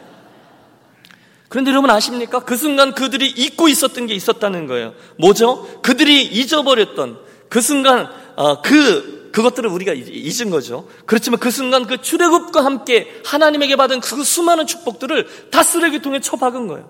그런데 1.50 1.72
여러분 1.72 1.89
아십니까? 1.89 2.39
그 2.39 2.58
순간 2.58 2.94
그들이 2.94 3.27
잊고 3.30 3.68
있었던 3.68 4.08
게 4.08 4.13
있었다는 4.15 4.68
거예요. 4.68 4.94
뭐죠? 5.18 5.68
그들이 5.82 6.25
잊어버렸던 6.25 7.20
그 7.50 7.62
순간 7.62 8.10
어, 8.36 8.62
그 8.62 9.22
그것들을 9.32 9.70
우리가 9.70 9.94
잊은 9.94 10.50
거죠. 10.50 10.88
그렇지만 11.06 11.39
그 11.39 11.51
순간 11.51 11.88
그 11.88 12.01
출애굽과 12.01 12.65
함께 12.65 13.22
하나님에게 13.25 13.77
받은 13.77 14.01
그 14.01 14.24
수많은 14.24 14.68
축복들을 14.68 15.50
다 15.51 15.63
쓰레기통에 15.63 16.20
쳐박은 16.20 16.68
거예요. 16.68 16.89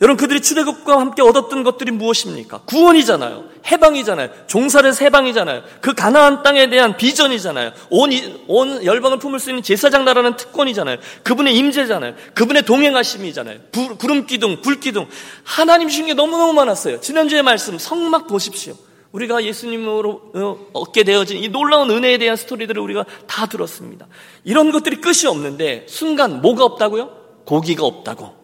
여러분 0.00 0.16
그들이 0.16 0.40
출애굽과 0.40 1.00
함께 1.00 1.22
얻었던 1.22 1.64
것들이 1.64 1.90
무엇입니까? 1.90 2.60
구원이잖아요. 2.66 3.46
해방이잖아요. 3.66 4.30
종살의 4.46 4.92
해방이잖아요. 5.00 5.62
그 5.80 5.92
가나안 5.92 6.44
땅에 6.44 6.70
대한 6.70 6.96
비전이잖아요. 6.96 7.72
온, 7.90 8.10
온 8.46 8.84
열방을 8.84 9.18
품을 9.18 9.40
수 9.40 9.50
있는 9.50 9.62
제사장 9.62 10.04
나라는 10.04 10.36
특권이잖아요. 10.36 10.98
그분의 11.24 11.56
임재잖아요. 11.56 12.14
그분의 12.34 12.62
동행하심이잖아요. 12.62 13.58
부, 13.72 13.96
구름 13.96 14.26
기둥, 14.26 14.62
불 14.62 14.78
기둥. 14.78 15.08
하나님 15.42 15.88
주신 15.88 16.06
게 16.06 16.14
너무너무 16.14 16.52
많았어요. 16.52 17.00
지난주에 17.00 17.42
말씀 17.42 17.76
성막 17.76 18.28
보십시오. 18.28 18.74
우리가 19.10 19.42
예수님으로 19.42 20.30
어, 20.34 20.66
얻게 20.74 21.02
되어진 21.02 21.42
이 21.42 21.48
놀라운 21.48 21.90
은혜에 21.90 22.18
대한 22.18 22.36
스토리들을 22.36 22.80
우리가 22.80 23.04
다 23.26 23.46
들었습니다. 23.46 24.06
이런 24.44 24.70
것들이 24.70 25.00
끝이 25.00 25.26
없는데 25.26 25.86
순간 25.88 26.40
뭐가 26.40 26.64
없다고요? 26.64 27.10
고기가 27.44 27.84
없다고. 27.84 28.37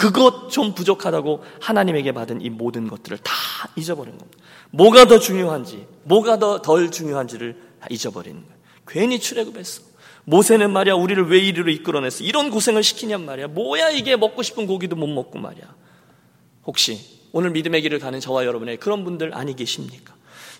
그것 0.00 0.48
좀 0.48 0.74
부족하다고 0.74 1.44
하나님에게 1.60 2.12
받은 2.12 2.40
이 2.40 2.48
모든 2.48 2.88
것들을 2.88 3.18
다 3.18 3.34
잊어버린 3.76 4.16
겁니다. 4.16 4.38
뭐가 4.70 5.04
더 5.04 5.18
중요한지, 5.18 5.86
뭐가 6.04 6.38
더 6.38 6.62
덜 6.62 6.90
중요한지를 6.90 7.60
다 7.80 7.86
잊어버리는 7.90 8.40
거예요. 8.40 8.56
괜히 8.86 9.20
출애굽했어. 9.20 9.82
모세는 10.24 10.72
말이야 10.72 10.94
우리를 10.94 11.28
왜 11.28 11.38
이리로 11.40 11.70
이끌어냈어? 11.70 12.24
이런 12.24 12.50
고생을 12.50 12.82
시키냔 12.82 13.26
말이야. 13.26 13.48
뭐야 13.48 13.90
이게 13.90 14.16
먹고 14.16 14.42
싶은 14.42 14.66
고기도 14.66 14.96
못 14.96 15.06
먹고 15.06 15.38
말이야. 15.38 15.64
혹시 16.64 16.98
오늘 17.32 17.50
믿음의 17.50 17.82
길을 17.82 17.98
가는 17.98 18.20
저와 18.20 18.46
여러분의 18.46 18.78
그런 18.78 19.04
분들 19.04 19.34
아니 19.34 19.54
계십니까? 19.54 20.14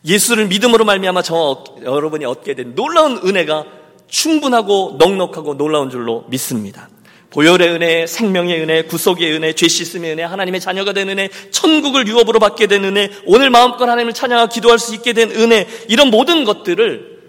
예수를 0.05 0.49
믿음으로 0.49 0.85
말미암아 0.85 1.23
저 1.23 1.65
여러분이 1.83 2.27
얻게 2.27 2.55
된 2.55 2.75
놀라운 2.75 3.17
은혜가 3.25 3.65
충분하고 4.07 4.97
넉넉하고 4.99 5.57
놀라운 5.57 5.89
줄로 5.89 6.27
믿습니다. 6.29 6.91
보혈의 7.31 7.69
은혜, 7.69 8.07
생명의 8.07 8.61
은혜, 8.61 8.83
구속의 8.83 9.33
은혜, 9.33 9.53
죄 9.53 9.69
씻음의 9.69 10.13
은혜, 10.13 10.23
하나님의 10.25 10.61
자녀가 10.61 10.93
된 10.93 11.09
은혜, 11.09 11.29
천국을 11.51 12.07
유업으로 12.07 12.39
받게 12.41 12.67
된 12.67 12.85
은혜, 12.85 13.11
오늘 13.25 13.51
마음껏 13.51 13.85
하나님을 13.85 14.13
찬양하고 14.13 14.53
기도할 14.53 14.79
수 14.79 14.95
있게 14.95 15.13
된 15.13 15.31
은혜, 15.31 15.67
이런 15.89 16.11
모든 16.11 16.45
것들을 16.45 17.21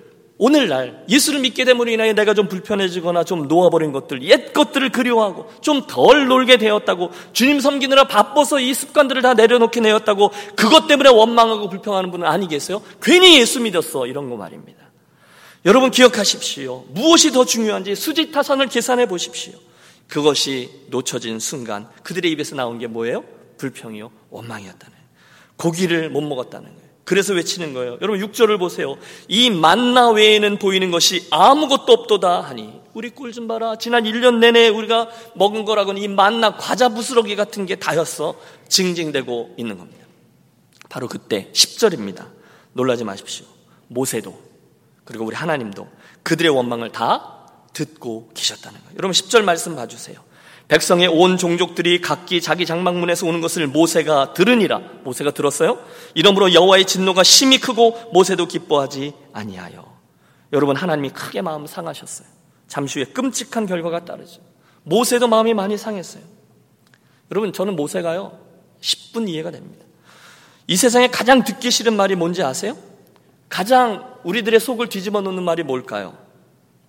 오늘날 0.43 1.03
예수를 1.08 1.39
믿게 1.41 1.65
됨으로 1.65 1.91
인하여 1.91 2.13
내가 2.13 2.34
좀 2.34 2.48
불편해지거나 2.48 3.25
좀 3.25 3.48
놓아버린 3.48 3.91
것들, 3.91 4.24
옛 4.24 4.53
것들을 4.53 4.89
그리워하고 4.89 5.48
좀 5.62 5.86
덜 5.86 6.25
놀게 6.25 6.58
되었다고 6.58 7.12
주님 7.31 7.60
섬기느라 7.60 8.05
바빠서 8.05 8.60
이 8.60 8.74
습관들을 8.74 9.22
다 9.22 9.36
내려놓게 9.36 9.81
되었다고 9.81 10.31
그것 10.55 10.88
때문에 10.88 11.10
원망하고 11.10 11.70
불평하는 11.70 12.10
분은 12.10 12.25
아니겠어요? 12.25 12.81
괜히 13.03 13.39
예수 13.39 13.60
믿었어. 13.60 14.08
이런 14.08 14.31
거 14.31 14.36
말입니다. 14.36 14.79
여러분 15.65 15.91
기억하십시오. 15.91 16.86
무엇이 16.89 17.31
더 17.31 17.46
중요한지 17.46 17.93
수지타산을 17.93 18.67
계산해 18.67 19.08
보십시오. 19.08 19.53
그것이 20.12 20.70
놓쳐진 20.89 21.39
순간 21.39 21.88
그들의 22.03 22.30
입에서 22.32 22.53
나온 22.53 22.80
게 22.80 22.88
뭐예요? 22.88 23.24
불평이요, 23.58 24.12
원망이었다는 24.30 24.94
거예요. 24.94 25.08
고기를 25.56 26.10
못 26.10 26.20
먹었다는 26.20 26.68
거예요. 26.68 26.91
그래서 27.06 27.34
외치는 27.34 27.74
거예요. 27.74 27.98
여러분 28.01 28.20
6절을 28.20 28.60
보세요. 28.60 28.98
이 29.30 29.50
만나 29.50 30.10
외에는 30.10 30.60
보이는 30.60 30.91
것이 30.91 31.25
아무것도 31.32 31.94
없도다 31.94 32.41
하니 32.41 32.82
우리 32.94 33.10
꿀 33.10 33.32
좀 33.32 33.48
봐라. 33.48 33.77
지난 33.77 34.03
1년 34.03 34.39
내내 34.39 34.68
우리가 34.68 35.08
먹은 35.36 35.63
거라고는 35.63 36.01
이 36.01 36.10
만나 36.10 36.58
과자 36.58 36.89
부스러기 36.89 37.38
같은 37.38 37.65
게 37.65 37.75
다였어. 37.77 38.36
징징대고 38.68 39.56
있는 39.56 39.77
겁니다. 39.77 40.06
바로 40.89 41.08
그때 41.08 41.50
10절입니다. 41.53 42.27
놀라지 42.74 43.06
마십시오. 43.06 43.46
모세도 43.88 44.38
그리고 45.06 45.24
우리 45.24 45.38
하나님도 45.38 45.88
그들의 46.24 46.51
원망을 46.51 46.91
다 46.91 47.41
듣고 47.74 48.32
계셨다는 48.34 48.80
거예요. 48.80 48.96
여러분 48.98 49.12
10절 49.12 49.44
말씀 49.44 49.75
봐주세요. 49.75 50.18
백성의 50.68 51.08
온 51.10 51.38
종족들이 51.38 52.00
각기 52.00 52.40
자기 52.42 52.66
장막문에서 52.66 53.28
오는 53.28 53.42
것을 53.42 53.68
모세가 53.68 54.34
들으니라. 54.34 54.80
모세가 55.04 55.32
들었어요? 55.32 55.84
이러므로 56.13 56.54
여호와의 56.54 56.86
진노가 56.86 57.24
심히 57.24 57.60
크고 57.60 58.12
모세도 58.13 58.48
기뻐하지 58.48 59.13
아니하여. 59.34 59.92
여러분 60.54 60.78
하나님이 60.78 61.10
크게 61.10 61.42
마음 61.42 61.68
상하셨어요. 61.68 62.28
잠시 62.68 63.00
후에 63.00 63.12
끔찍한 63.12 63.66
결과가 63.66 64.06
따르죠. 64.06 64.42
모세도 64.84 65.28
마음이 65.28 65.54
많이 65.54 65.78
상했어요. 65.78 66.24
여러분 67.32 67.51
저는 67.51 67.75
모세가요 67.75 68.40
10분 68.80 69.28
이해가 69.28 69.51
됩니다. 69.51 69.86
이 70.68 70.78
세상에 70.78 71.08
가장 71.08 71.44
듣기 71.44 71.70
싫은 71.70 71.96
말이 71.98 72.16
뭔지 72.16 72.44
아세요? 72.44 72.78
가장 73.50 74.16
우리들의 74.24 74.58
속을 74.60 74.88
뒤집어 74.88 75.20
놓는 75.20 75.44
말이 75.44 75.63
뭘까요? 75.63 76.18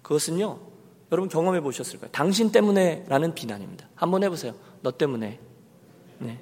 그것은요 0.02 0.71
여러분 1.12 1.28
경험해 1.28 1.60
보셨을 1.60 2.00
거예요. 2.00 2.10
당신 2.10 2.50
때문에 2.50 3.04
라는 3.06 3.34
비난입니다. 3.34 3.86
한번 3.94 4.24
해보세요. 4.24 4.54
너 4.80 4.90
때문에. 4.90 5.38
네. 6.18 6.38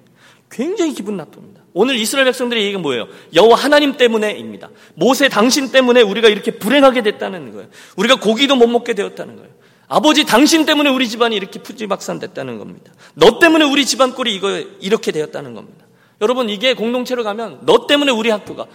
굉장히 0.48 0.94
기분 0.94 1.16
나쁩니다. 1.16 1.62
오늘 1.72 1.96
이스라엘 1.96 2.24
백성들의 2.26 2.62
얘기가 2.62 2.80
뭐예요? 2.80 3.08
여호와 3.34 3.56
하나님 3.56 3.96
때문에입니다. 3.96 4.70
모세 4.94 5.28
당신 5.28 5.72
때문에 5.72 6.02
우리가 6.02 6.28
이렇게 6.28 6.52
불행하게 6.52 7.02
됐다는 7.02 7.52
거예요. 7.52 7.68
우리가 7.96 8.16
고기도 8.16 8.54
못 8.56 8.68
먹게 8.68 8.94
되었다는 8.94 9.36
거예요. 9.36 9.50
아버지 9.88 10.24
당신 10.24 10.66
때문에 10.66 10.88
우리 10.88 11.08
집안이 11.08 11.34
이렇게 11.34 11.60
푸지박산됐다는 11.60 12.58
겁니다. 12.58 12.92
너 13.14 13.40
때문에 13.40 13.64
우리 13.64 13.84
집안 13.84 14.14
꼴이 14.14 14.32
이거 14.34 14.50
이렇게 14.80 15.10
되었다는 15.10 15.54
겁니다. 15.54 15.84
여러분 16.20 16.48
이게 16.48 16.74
공동체로 16.74 17.24
가면 17.24 17.60
너 17.62 17.88
때문에 17.88 18.12
우리 18.12 18.30
학교가 18.30 18.66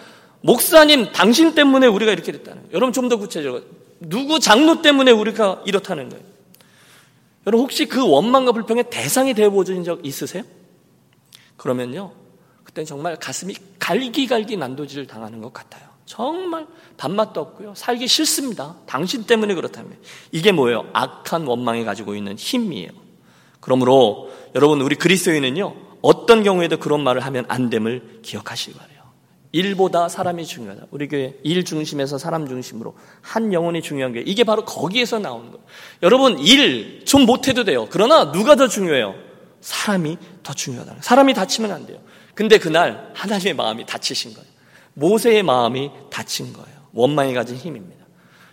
목사님 0.41 1.13
당신 1.13 1.55
때문에 1.55 1.87
우리가 1.87 2.11
이렇게 2.11 2.33
됐다는 2.33 2.63
거예요. 2.63 2.73
여러분 2.73 2.91
좀 2.91 3.07
더 3.07 3.17
구체적으로 3.17 3.63
누구 3.99 4.39
장로 4.39 4.81
때문에 4.81 5.11
우리가 5.11 5.63
이렇다는 5.65 6.09
거예요. 6.09 6.23
여러분 7.47 7.63
혹시 7.63 7.85
그 7.85 8.07
원망과 8.07 8.51
불평의 8.51 8.85
대상이 8.89 9.33
되어 9.33 9.49
보신 9.49 9.83
적 9.83 10.05
있으세요? 10.05 10.43
그러면요. 11.57 12.11
그때는 12.63 12.85
정말 12.85 13.15
가슴이 13.17 13.55
갈기갈기 13.79 14.57
난도질을 14.57 15.07
당하는 15.07 15.41
것 15.41 15.53
같아요. 15.53 15.85
정말 16.05 16.67
밥맛도 16.97 17.41
없고요. 17.41 17.73
살기 17.75 18.07
싫습니다. 18.07 18.75
당신 18.85 19.25
때문에 19.25 19.55
그렇다면. 19.55 19.97
이게 20.31 20.51
뭐예요? 20.51 20.87
악한 20.93 21.45
원망이 21.47 21.83
가지고 21.83 22.15
있는 22.15 22.37
힘이에요. 22.37 22.89
그러므로 23.59 24.31
여러분 24.53 24.81
우리 24.81 24.95
그리스도인은요. 24.95 25.75
어떤 26.01 26.43
경우에도 26.43 26.77
그런 26.77 27.03
말을 27.03 27.21
하면 27.25 27.45
안 27.47 27.69
됨을 27.69 28.19
기억하시기 28.21 28.77
바래요. 28.77 28.94
일보다 29.55 30.09
사람이 30.09 30.45
중요하다. 30.45 30.87
우리 30.91 31.07
교회 31.07 31.33
일 31.43 31.63
중심에서 31.63 32.17
사람 32.17 32.45
중심으로 32.45 32.93
한 33.21 33.53
영혼이 33.53 33.81
중요한 33.81 34.11
게 34.11 34.21
이게 34.25 34.43
바로 34.43 34.65
거기에서 34.65 35.17
나오는 35.19 35.49
거예요. 35.51 35.63
여러분 36.03 36.37
일 36.39 37.05
좀 37.05 37.25
못해도 37.25 37.63
돼요. 37.63 37.87
그러나 37.89 38.31
누가 38.33 38.55
더 38.55 38.67
중요해요? 38.67 39.15
사람이 39.61 40.17
더 40.43 40.53
중요하다. 40.53 40.97
사람이 40.99 41.33
다치면 41.33 41.71
안 41.71 41.85
돼요. 41.85 41.99
근데 42.33 42.57
그날 42.57 43.11
하나님의 43.15 43.53
마음이 43.53 43.85
다치신 43.85 44.33
거예요. 44.33 44.47
모세의 44.95 45.43
마음이 45.43 45.91
다친 46.09 46.51
거예요. 46.51 46.75
원망이 46.91 47.33
가진 47.33 47.55
힘입니다. 47.55 48.03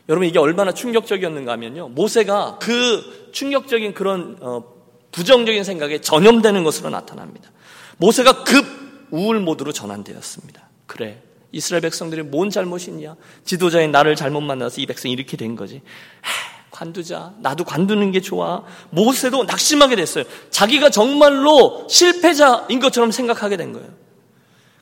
여러분 0.08 0.28
이게 0.28 0.38
얼마나 0.38 0.72
충격적이었는가 0.72 1.50
하면요. 1.52 1.88
모세가 1.88 2.58
그 2.60 3.30
충격적인 3.32 3.94
그런 3.94 4.36
어, 4.40 4.62
부정적인 5.10 5.64
생각에 5.64 6.00
전염되는 6.00 6.62
것으로 6.62 6.90
나타납니다. 6.90 7.50
모세가 7.96 8.44
급 8.44 8.64
우울 9.10 9.40
모드로 9.40 9.72
전환되었습니다. 9.72 10.71
그래. 10.86 11.22
이스라엘 11.52 11.82
백성들이 11.82 12.22
뭔 12.22 12.50
잘못이냐? 12.50 13.16
지도자인 13.44 13.90
나를 13.90 14.16
잘못 14.16 14.40
만나서 14.40 14.80
이 14.80 14.86
백성이 14.86 15.12
이렇게 15.12 15.36
된 15.36 15.54
거지. 15.54 15.82
하, 16.22 16.70
관두자. 16.70 17.34
나도 17.40 17.64
관두는 17.64 18.10
게 18.10 18.20
좋아. 18.20 18.64
모세도 18.90 19.44
낙심하게 19.44 19.96
됐어요. 19.96 20.24
자기가 20.50 20.90
정말로 20.90 21.86
실패자인 21.88 22.80
것처럼 22.80 23.10
생각하게 23.10 23.56
된 23.58 23.72
거예요. 23.72 23.88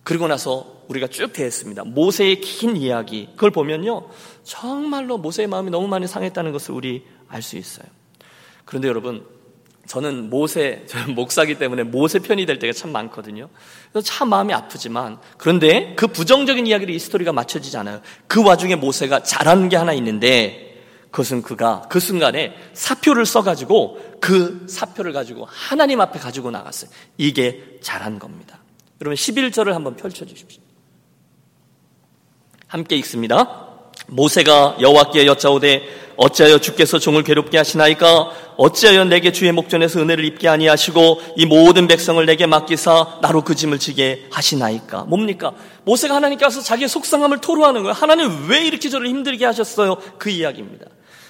그리고 0.04 0.28
나서 0.28 0.84
우리가 0.88 1.08
쭉 1.08 1.32
대했습니다. 1.32 1.84
모세의 1.84 2.40
긴 2.40 2.76
이야기. 2.76 3.28
그걸 3.34 3.50
보면요. 3.50 4.08
정말로 4.44 5.18
모세의 5.18 5.48
마음이 5.48 5.70
너무 5.70 5.88
많이 5.88 6.06
상했다는 6.06 6.52
것을 6.52 6.74
우리 6.74 7.04
알 7.28 7.42
수 7.42 7.56
있어요. 7.56 7.86
그런데 8.64 8.88
여러분, 8.88 9.26
저는 9.86 10.30
모세, 10.30 10.84
저는 10.86 11.14
목사기 11.14 11.58
때문에 11.58 11.82
모세 11.82 12.20
편이 12.20 12.46
될 12.46 12.58
때가 12.58 12.72
참 12.72 12.92
많거든요. 12.92 13.48
그래서 13.92 14.06
참 14.06 14.28
마음이 14.28 14.52
아프지만, 14.54 15.18
그런데 15.36 15.94
그 15.96 16.06
부정적인 16.06 16.66
이야기를 16.66 16.94
이 16.94 16.98
스토리가 16.98 17.32
맞춰지지 17.32 17.76
않아요. 17.78 18.00
그 18.26 18.44
와중에 18.44 18.76
모세가 18.76 19.22
잘하는 19.22 19.68
게 19.68 19.76
하나 19.76 19.92
있는데, 19.94 20.70
그것은 21.10 21.42
그가 21.42 21.82
그 21.88 21.98
순간에 21.98 22.54
사표를 22.72 23.26
써가지고 23.26 24.18
그 24.20 24.66
사표를 24.68 25.12
가지고 25.12 25.46
하나님 25.50 26.00
앞에 26.00 26.18
가지고 26.18 26.50
나갔어요. 26.50 26.90
이게 27.18 27.78
잘한 27.80 28.18
겁니다. 28.18 28.60
여러분 29.00 29.16
11절을 29.16 29.72
한번 29.72 29.96
펼쳐주십시오. 29.96 30.62
함께 32.68 32.96
읽습니다. 32.96 33.69
모세가 34.10 34.76
여호와께 34.80 35.26
여짜오되 35.26 36.00
어찌하여 36.16 36.58
주께서 36.58 36.98
종을 36.98 37.22
괴롭게 37.22 37.56
하시나이까? 37.56 38.30
어찌하여 38.58 39.04
내게 39.04 39.32
주의 39.32 39.50
목전에서 39.52 40.00
은혜를 40.00 40.24
입게 40.26 40.48
아니하시고 40.48 41.20
이 41.36 41.46
모든 41.46 41.88
백성을 41.88 42.24
내게 42.26 42.44
맡기사 42.44 43.20
나로 43.22 43.42
그 43.42 43.54
짐을 43.54 43.78
지게 43.78 44.26
하시나이까? 44.30 45.04
뭡니까? 45.04 45.52
모세가 45.84 46.14
하나님께 46.14 46.44
와서 46.44 46.60
자기의 46.60 46.90
속상함을 46.90 47.40
토로하는 47.40 47.82
거예요. 47.82 47.94
하나님 47.94 48.48
왜 48.50 48.66
이렇게 48.66 48.90
저를 48.90 49.08
힘들게 49.08 49.46
하셨어요? 49.46 49.96
그 50.18 50.28
이야기입니다. 50.28 50.86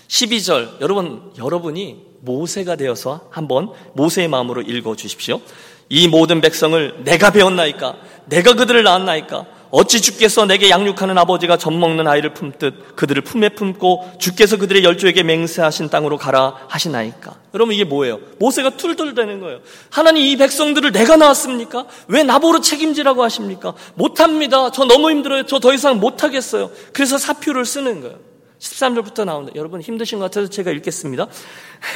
12절. 0.08 0.80
여러분 0.80 1.30
여러분이 1.38 1.98
모세가 2.22 2.74
되어서 2.74 3.28
한번 3.30 3.70
모세의 3.94 4.26
마음으로 4.26 4.62
읽어 4.62 4.96
주십시오. 4.96 5.40
이 5.88 6.08
모든 6.08 6.40
백성을 6.40 7.04
내가 7.04 7.30
배웠나이까? 7.30 7.96
내가 8.26 8.54
그들을 8.54 8.82
낳았나이까 8.82 9.46
어찌 9.70 10.00
주께서 10.00 10.46
내게 10.46 10.68
양육하는 10.68 11.16
아버지가 11.16 11.56
젖 11.56 11.70
먹는 11.70 12.09
아이를 12.09 12.35
품듯 12.35 12.96
그들을 12.96 13.22
품에 13.22 13.50
품고 13.50 14.14
주께서 14.18 14.56
그들의 14.56 14.83
열조에게 14.83 15.22
맹세하신 15.22 15.90
땅으로 15.90 16.18
가라 16.18 16.54
하시나이까. 16.66 17.37
여러분 17.54 17.74
이게 17.74 17.85
뭐예요? 17.85 18.18
모세가 18.40 18.70
툴툴대는 18.70 19.38
거예요. 19.40 19.61
하나님 19.90 20.24
이 20.24 20.37
백성들을 20.37 20.90
내가 20.90 21.16
낳았습니까? 21.16 21.87
왜 22.09 22.24
나보러 22.24 22.61
책임지라고 22.61 23.22
하십니까? 23.22 23.74
못합니다. 23.94 24.70
저 24.72 24.85
너무 24.85 25.11
힘들어요. 25.11 25.46
저 25.46 25.61
더 25.61 25.74
이상 25.74 26.00
못하겠어요. 26.00 26.70
그래서 26.92 27.18
사표를 27.18 27.66
쓰는 27.66 28.00
거예요. 28.00 28.29
13절부터 28.60 29.24
나옵니다. 29.24 29.56
여러분 29.56 29.80
힘드신 29.80 30.18
것 30.18 30.26
같아서 30.26 30.48
제가 30.50 30.70
읽겠습니다. 30.70 31.26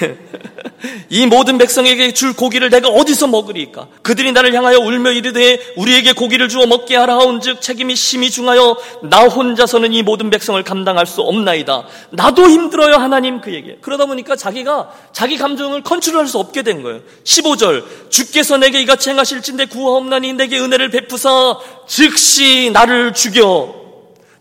이 1.10 1.26
모든 1.26 1.58
백성에게 1.58 2.14
줄 2.14 2.32
고기를 2.32 2.70
내가 2.70 2.88
어디서 2.88 3.26
먹으리까? 3.26 3.88
그들이 4.02 4.32
나를 4.32 4.54
향하여 4.54 4.78
울며 4.78 5.12
이르되 5.12 5.74
우리에게 5.76 6.14
고기를 6.14 6.48
주어 6.48 6.66
먹게 6.66 6.96
하라 6.96 7.16
하온즉 7.16 7.60
책임이 7.60 7.94
심히 7.96 8.30
중하여 8.30 8.78
나 9.02 9.24
혼자서는 9.26 9.92
이 9.92 10.02
모든 10.02 10.30
백성을 10.30 10.62
감당할 10.62 11.04
수 11.04 11.20
없나이다. 11.20 11.86
나도 12.10 12.48
힘들어요 12.48 12.94
하나님 12.94 13.42
그에게. 13.42 13.76
그러다 13.82 14.06
보니까 14.06 14.34
자기가 14.34 14.90
자기 15.12 15.36
감정을 15.36 15.82
컨트롤할 15.82 16.26
수 16.26 16.38
없게 16.38 16.62
된 16.62 16.82
거예요. 16.82 17.00
15절 17.24 18.10
주께서 18.10 18.56
내게 18.56 18.80
이같이 18.80 19.10
행하실진데 19.10 19.66
구하옵나니 19.66 20.32
내게 20.32 20.58
은혜를 20.58 20.90
베푸사 20.90 21.58
즉시 21.86 22.70
나를 22.72 23.12
죽여 23.12 23.83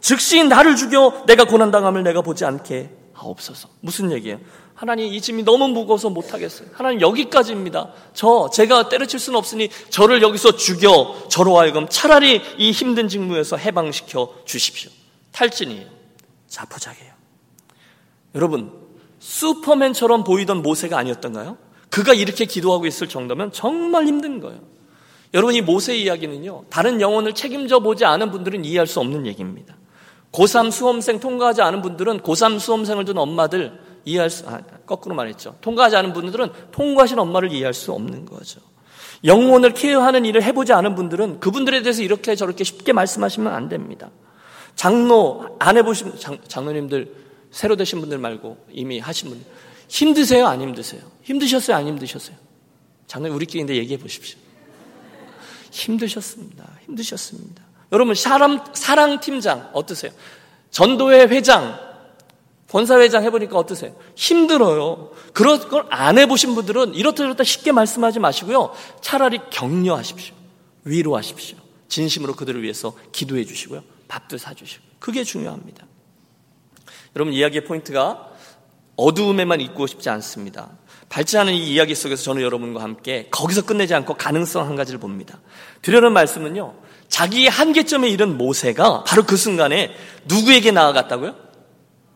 즉시 0.04 0.44
나를 0.44 0.76
죽여 0.76 1.24
내가 1.28 1.46
고난당함을 1.46 2.04
내가 2.04 2.22
보지 2.22 2.44
않게 2.44 2.90
하옵소서. 3.14 3.70
무슨 3.80 4.12
얘기예요? 4.12 4.38
하나님 4.76 5.14
이 5.14 5.22
짐이 5.22 5.44
너무 5.44 5.70
무거워서 5.70 6.10
못하겠어요. 6.10 6.68
하나님 6.74 7.00
여기까지입니다. 7.00 7.94
저 8.14 8.50
제가 8.54 8.90
때려칠 8.90 9.18
수는 9.18 9.40
없으니 9.40 9.70
저를 9.90 10.22
여기서 10.22 10.58
죽여 10.58 11.24
저로 11.30 11.58
하여금 11.58 11.88
차라리 11.88 12.42
이 12.58 12.72
힘든 12.72 13.08
직무에서 13.08 13.56
해방시켜 13.56 14.34
주십시오. 14.44 14.92
탈진이에요. 15.32 15.88
자포자기예요. 16.50 17.14
여러분 18.36 18.74
슈퍼맨처럼 19.20 20.26
보이던 20.26 20.62
모세가 20.64 20.98
아니었던가요? 20.98 21.58
그가 21.90 22.14
이렇게 22.14 22.44
기도하고 22.44 22.88
있을 22.88 23.08
정도면 23.08 23.54
정말 23.54 24.06
힘든 24.06 24.42
거예요. 24.42 24.60
여러분 25.34 25.56
이 25.56 25.62
모세 25.62 25.96
이야기는요. 25.96 26.66
다른 26.70 27.00
영혼을 27.00 27.34
책임져 27.34 27.80
보지 27.80 28.04
않은 28.04 28.32
분들은 28.32 28.66
이해할 28.66 28.86
수 28.86 29.00
없는 29.00 29.28
얘기입니다. 29.28 29.78
고3 30.34 30.72
수험생 30.72 31.20
통과하지 31.20 31.62
않은 31.62 31.82
분들은 31.82 32.20
고3 32.22 32.60
수험생을 32.60 33.06
둔 33.06 33.18
엄마들 33.18 33.80
이해할 34.04 34.30
수, 34.30 34.48
아, 34.50 34.60
거꾸로 34.86 35.16
말했죠. 35.16 35.56
통과하지 35.62 35.96
않은 35.96 36.12
분들은 36.12 36.52
통과하신 36.72 37.20
엄마를 37.20 37.52
이해할 37.52 37.74
수 37.74 37.94
없는 37.94 38.26
거죠. 38.26 38.60
영혼을 39.24 39.74
케어하는 39.74 40.26
일을 40.26 40.44
해보지 40.44 40.74
않은 40.74 40.96
분들은 40.96 41.40
그분들에 41.40 41.82
대해서 41.82 42.02
이렇게 42.02 42.36
저렇게 42.36 42.64
쉽게 42.64 42.92
말씀하시면 42.92 43.54
안 43.54 43.70
됩니다. 43.70 44.10
장로, 44.76 45.56
안 45.60 45.78
해보신, 45.78 46.18
장, 46.18 46.38
장로님들, 46.48 47.16
새로 47.52 47.76
되신 47.76 48.02
분들 48.02 48.18
말고 48.18 48.58
이미 48.72 49.00
하신 49.00 49.30
분들. 49.30 49.48
힘드세요? 49.88 50.48
안 50.48 50.60
힘드세요? 50.62 51.02
힘드셨어요? 51.22 51.78
안 51.78 51.88
힘드셨어요? 51.88 52.36
장로님, 53.08 53.36
우리끼리 53.36 53.62
인데 53.62 53.76
얘기해 53.76 54.00
보십시오. 54.00 54.40
힘드셨습니다. 55.72 56.68
힘드셨습니다. 56.86 57.64
여러분 57.94 58.16
사람 58.16 58.60
사랑 58.74 59.20
팀장 59.20 59.70
어떠세요? 59.74 60.12
전도회 60.72 61.28
회장, 61.28 61.80
권사회장 62.70 63.24
해보니까 63.24 63.56
어떠세요? 63.58 63.96
힘들어요. 64.16 65.12
그런 65.32 65.60
걸 65.70 65.86
안 65.92 66.18
해보신 66.18 66.56
분들은 66.56 66.96
이렇다 66.96 67.18
저렇다 67.18 67.44
쉽게 67.44 67.72
말씀하지 67.72 68.20
마시고요. 68.20 68.74
차라리 69.02 69.40
격려하십시오. 69.52 70.36
위로하십시오. 70.86 71.58
진심으로 71.88 72.36
그들을 72.36 72.64
위해서 72.64 72.96
기도해 73.12 73.46
주시고요. 73.46 73.84
밥도 74.08 74.40
사주시고. 74.40 74.84
그게 75.00 75.24
중요합니다. 75.24 75.86
여러분 77.16 77.34
이야기의 77.34 77.66
포인트가 77.66 78.32
어두움에만 78.96 79.62
있고 79.62 79.86
싶지 79.86 80.10
않습니다. 80.10 80.72
않은 81.38 81.54
이 81.54 81.74
이야기 81.74 81.94
속에서 81.94 82.24
저는 82.24 82.42
여러분과 82.42 82.82
함께 82.82 83.28
거기서 83.30 83.66
끝내지 83.68 83.94
않고 83.94 84.16
가능성 84.16 84.66
한 84.66 84.76
가지를 84.76 85.00
봅니다. 85.00 85.40
드려는 85.84 86.12
말씀은요. 86.12 86.74
자기의 87.10 87.50
한계점에 87.50 88.10
이른 88.10 88.38
모세가 88.38 89.04
바로 89.04 89.24
그 89.24 89.38
순간에 89.38 89.92
누구에게 90.26 90.72
나아갔다고요? 90.72 91.36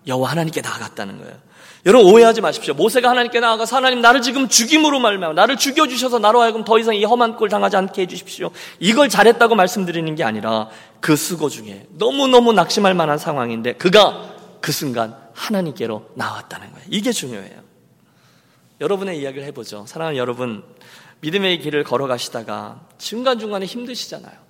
여호와 0.08 0.32
하나님께 0.32 0.62
나아갔다는 0.62 1.20
거예요. 1.20 1.48
여러분 1.86 2.12
오해하지 2.12 2.42
마십시오. 2.42 2.74
모세가 2.74 3.10
하나님께 3.10 3.40
나아가서 3.40 3.78
하나님 3.78 4.02
나를 4.02 4.22
지금 4.22 4.50
죽임으로 4.50 5.00
말미암아 5.00 5.34
나를 5.36 5.58
죽여 5.58 5.88
주셔서 5.88 6.20
나로 6.20 6.42
하여금 6.42 6.64
더 6.64 6.78
이상 6.80 6.96
이 6.96 7.06
험한 7.06 7.38
꼴 7.38 7.50
당하지 7.50 7.78
않게 7.78 8.02
해 8.02 8.08
주십시오. 8.08 8.52
이걸 8.80 9.08
잘했다고 9.08 9.56
말씀드리는 9.56 10.14
게 10.16 10.24
아니라 10.24 10.70
그 11.00 11.16
수고 11.16 11.50
중에 11.50 11.86
너무너무 11.92 12.52
낙심할 12.52 12.94
만한 12.94 13.18
상황인데 13.18 13.74
그가 13.74 14.34
그 14.60 14.72
순간 14.72 15.16
하나님께로 15.34 16.10
나왔다는 16.16 16.72
거예요. 16.74 16.86
이게 16.90 17.12
중요해요. 17.12 17.68
여러분의 18.82 19.20
이야기를 19.20 19.48
해 19.48 19.52
보죠. 19.52 19.86
사랑하는 19.88 20.18
여러분, 20.18 20.64
믿음의 21.22 21.60
길을 21.60 21.84
걸어가시다가 21.84 22.82
중간중간에 22.98 23.66
힘드시잖아요. 23.66 24.47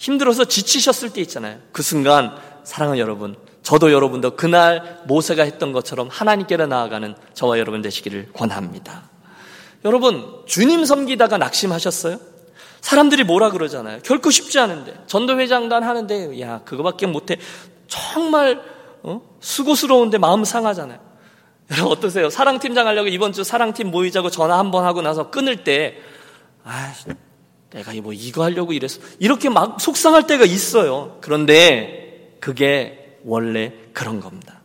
힘들어서 0.00 0.46
지치셨을 0.46 1.10
때 1.10 1.20
있잖아요. 1.20 1.58
그 1.72 1.82
순간 1.82 2.34
사랑하는 2.64 2.98
여러분, 2.98 3.36
저도 3.62 3.92
여러분도 3.92 4.34
그날 4.34 5.02
모세가 5.06 5.42
했던 5.42 5.72
것처럼 5.72 6.08
하나님께로 6.10 6.66
나아가는 6.66 7.14
저와 7.34 7.58
여러분 7.58 7.82
되시기를 7.82 8.30
권합니다. 8.32 9.10
여러분, 9.84 10.42
주님 10.46 10.86
섬기다가 10.86 11.36
낙심하셨어요? 11.36 12.18
사람들이 12.80 13.24
뭐라 13.24 13.50
그러잖아요. 13.50 14.00
결코 14.02 14.30
쉽지 14.30 14.58
않은데. 14.58 14.94
전도회장단 15.06 15.82
하는데, 15.82 16.40
야, 16.40 16.62
그거밖에 16.64 17.06
못해. 17.06 17.36
정말, 17.86 18.62
어? 19.02 19.20
수고스러운데 19.40 20.16
마음 20.16 20.44
상하잖아요. 20.44 20.98
여러분, 21.72 21.92
어떠세요? 21.92 22.30
사랑팀장 22.30 22.86
하려고 22.86 23.08
이번 23.08 23.34
주 23.34 23.44
사랑팀 23.44 23.90
모이자고 23.90 24.30
전화 24.30 24.58
한 24.58 24.70
번 24.70 24.86
하고 24.86 25.02
나서 25.02 25.30
끊을 25.30 25.62
때, 25.62 25.98
아, 26.64 26.94
내가 27.72 27.92
뭐 28.00 28.12
이거 28.12 28.42
하려고 28.42 28.72
이랬어. 28.72 29.00
이렇게 29.18 29.48
막 29.48 29.80
속상할 29.80 30.26
때가 30.26 30.44
있어요. 30.44 31.18
그런데 31.20 32.36
그게 32.40 33.18
원래 33.24 33.72
그런 33.92 34.20
겁니다. 34.20 34.60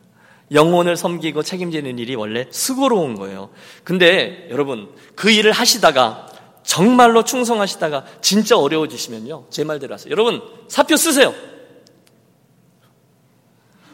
영혼을 0.52 0.96
섬기고 0.96 1.44
책임지는 1.44 1.98
일이 2.00 2.16
원래 2.16 2.48
수고로운 2.52 3.16
거예요. 3.16 3.50
근데 3.84 4.48
여러분, 4.52 4.90
그 5.16 5.32
일을 5.32 5.52
하시다가 5.52 6.28
정말로 6.64 7.24
충성하시다가 7.24 8.06
진짜 8.22 8.58
어려워지시면요. 8.58 9.48
제 9.50 9.64
말대로 9.64 9.94
하세요. 9.94 10.12
여러분, 10.12 10.42
사표 10.68 10.98
쓰세요. 10.98 11.34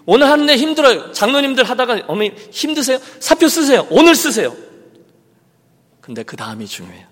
오늘 0.06 0.28
하는 0.28 0.46
데 0.46 0.58
힘들어요. 0.58 1.12
장로님들 1.12 1.64
하다가 1.64 2.04
어머니 2.08 2.32
힘드세요? 2.52 3.00
사표 3.20 3.48
쓰세요. 3.48 3.88
오늘 3.90 4.16
쓰세요. 4.16 4.56
근데 6.02 6.24
그 6.24 6.36
다음이 6.36 6.66
중요해요. 6.66 7.08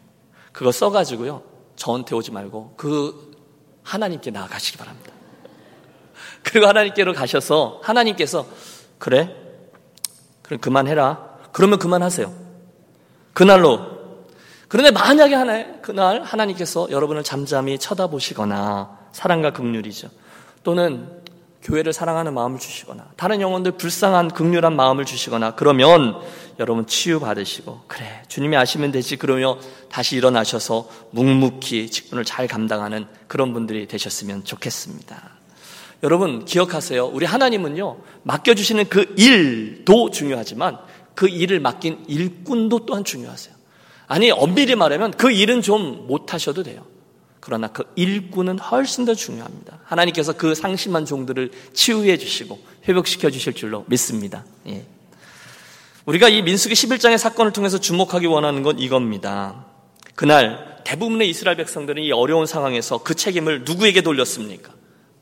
그거 0.51 0.71
써가지고요. 0.71 1.48
저한테 1.79 2.13
오지 2.13 2.31
말고 2.31 2.73
그 2.75 3.31
하나님께 3.83 4.31
나아가시기 4.31 4.77
바랍니다. 4.77 5.11
그리고 6.43 6.67
하나님께로 6.67 7.13
가셔서 7.13 7.79
하나님께서 7.83 8.45
그래? 8.97 9.33
그럼 10.43 10.59
그만해라. 10.59 11.37
그러면 11.51 11.79
그만하세요. 11.79 12.31
그날로. 13.33 13.97
그런데 14.67 14.91
만약에 14.91 15.33
하나 15.33 15.81
그날 15.81 16.21
하나님께서 16.21 16.89
여러분을 16.91 17.23
잠잠히 17.23 17.79
쳐다보시거나 17.79 18.99
사랑과 19.13 19.51
긍휼이죠. 19.53 20.09
또는 20.63 21.18
교회를 21.62 21.91
사랑하는 21.91 22.34
마음을 22.34 22.60
주시거나 22.60 23.12
다른 23.17 23.41
영혼들 23.41 23.74
불쌍한 23.74 24.30
극률한 24.30 24.76
마음을 24.76 25.06
주시거나 25.06 25.56
그러면 25.56 26.15
여러분 26.60 26.88
치유받으시고 26.88 27.82
그래 27.88 28.24
주님이 28.28 28.56
아시면 28.56 28.91
되지 28.91 29.17
그러며 29.17 29.58
다시 29.89 30.15
일어나셔서 30.15 30.89
묵묵히 31.12 31.89
직분을 31.89 32.24
잘 32.26 32.48
감당하는 32.48 33.08
그런 33.28 33.54
분들이 33.54 33.88
되셨으면 33.88 34.45
좋겠습니다. 34.45 35.32
여러분 36.04 36.45
기억하세요. 36.45 37.06
우리 37.08 37.26
하나님은요 37.26 37.98
맡겨주시는 38.24 38.88
그 38.88 39.13
일도 39.17 40.12
중요하지만 40.12 40.78
그 41.13 41.28
일을 41.28 41.60
맡긴 41.60 42.06
일꾼도 42.08 42.86
또한 42.86 43.04
중요하세요. 43.04 43.54
아니 44.08 44.32
엄밀히 44.32 44.76
말하면 44.76 45.12
그 45.12 45.30
일은 45.32 45.62
좀 45.62 46.08
못하셔도 46.08 46.63
돼요. 46.63 46.86
그러나 47.39 47.67
그 47.67 47.84
일꾼은 47.95 48.60
훨씬 48.60 49.06
더 49.06 49.13
중요합니다. 49.13 49.80
하나님께서 49.86 50.34
그 50.34 50.56
상심한 50.56 51.06
종들을 51.06 51.52
치유해 51.73 52.17
주시고 52.17 52.60
회복시켜 52.88 53.30
주실 53.30 53.54
줄로 53.54 53.86
믿습니다. 53.88 54.45
예. 54.67 54.86
우리가 56.06 56.28
이 56.28 56.41
민수기 56.41 56.73
11장의 56.73 57.17
사건을 57.17 57.54
통해서 57.54 57.80
주목하기 57.80 58.25
원하는 58.25 58.63
건 58.63 58.80
이겁니다. 58.80 59.65
그날 60.15 60.80
대부분의 60.84 61.30
이스라엘 61.30 61.56
백성들은 61.58 62.04
이 62.04 62.12
어려운 62.12 62.45
상황에서 62.45 63.04
그 63.04 63.13
책임을 63.13 63.63
누구에게 63.63 64.02
돌렸습니까? 64.02 64.73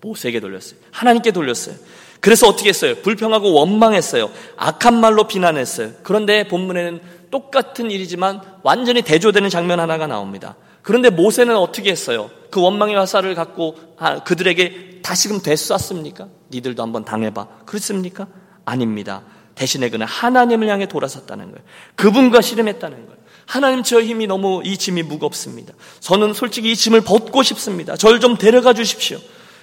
모세에게 0.02 0.40
돌렸어요. 0.40 0.80
하나님께 0.92 1.32
돌렸어요. 1.32 1.76
그래서 2.20 2.48
어떻게 2.48 2.70
했어요? 2.70 2.96
불평하고 3.04 3.54
원망했어요. 3.54 4.32
악한 4.56 5.00
말로 5.00 5.28
비난했어요. 5.28 5.92
그런데 6.04 6.48
본문에는 6.48 7.02
똑같은 7.32 7.92
일이지만 7.92 8.42
완전히 8.64 9.02
대조되는 9.02 9.50
장면 9.50 9.80
하나가 9.80 10.08
나옵니다. 10.08 10.56
그런데 10.88 11.10
모세는 11.10 11.54
어떻게 11.58 11.92
했어요? 11.92 12.30
그 12.50 12.62
원망의 12.62 12.96
화살을 12.96 13.36
갖고 13.36 13.76
그들에게 14.24 15.02
다시금 15.04 15.42
되쐈습니까? 15.42 16.30
니들도 16.50 16.82
한번 16.82 17.04
당해봐. 17.04 17.46
그렇습니까? 17.66 18.28
아닙니다. 18.64 19.24
대신에 19.54 19.90
그는 19.90 20.06
하나님을 20.06 20.70
향해 20.70 20.86
돌아섰다는 20.86 21.52
거예요. 21.52 21.60
그분과 21.96 22.40
씨름했다는 22.40 23.06
거예요. 23.06 23.20
하나님 23.46 23.84
저 23.84 24.02
힘이 24.02 24.28
너무 24.28 24.62
이 24.64 24.78
짐이 24.78 25.04
무겁습니다. 25.04 25.74
저는 26.00 26.34
솔직히 26.34 26.72
이 26.72 26.76
짐을 26.78 27.02
벗고 27.02 27.44
싶습니다. 27.44 27.98
저를 27.98 28.22
좀 28.22 28.38
데려가 28.38 28.72
주십시오. 28.72 29.18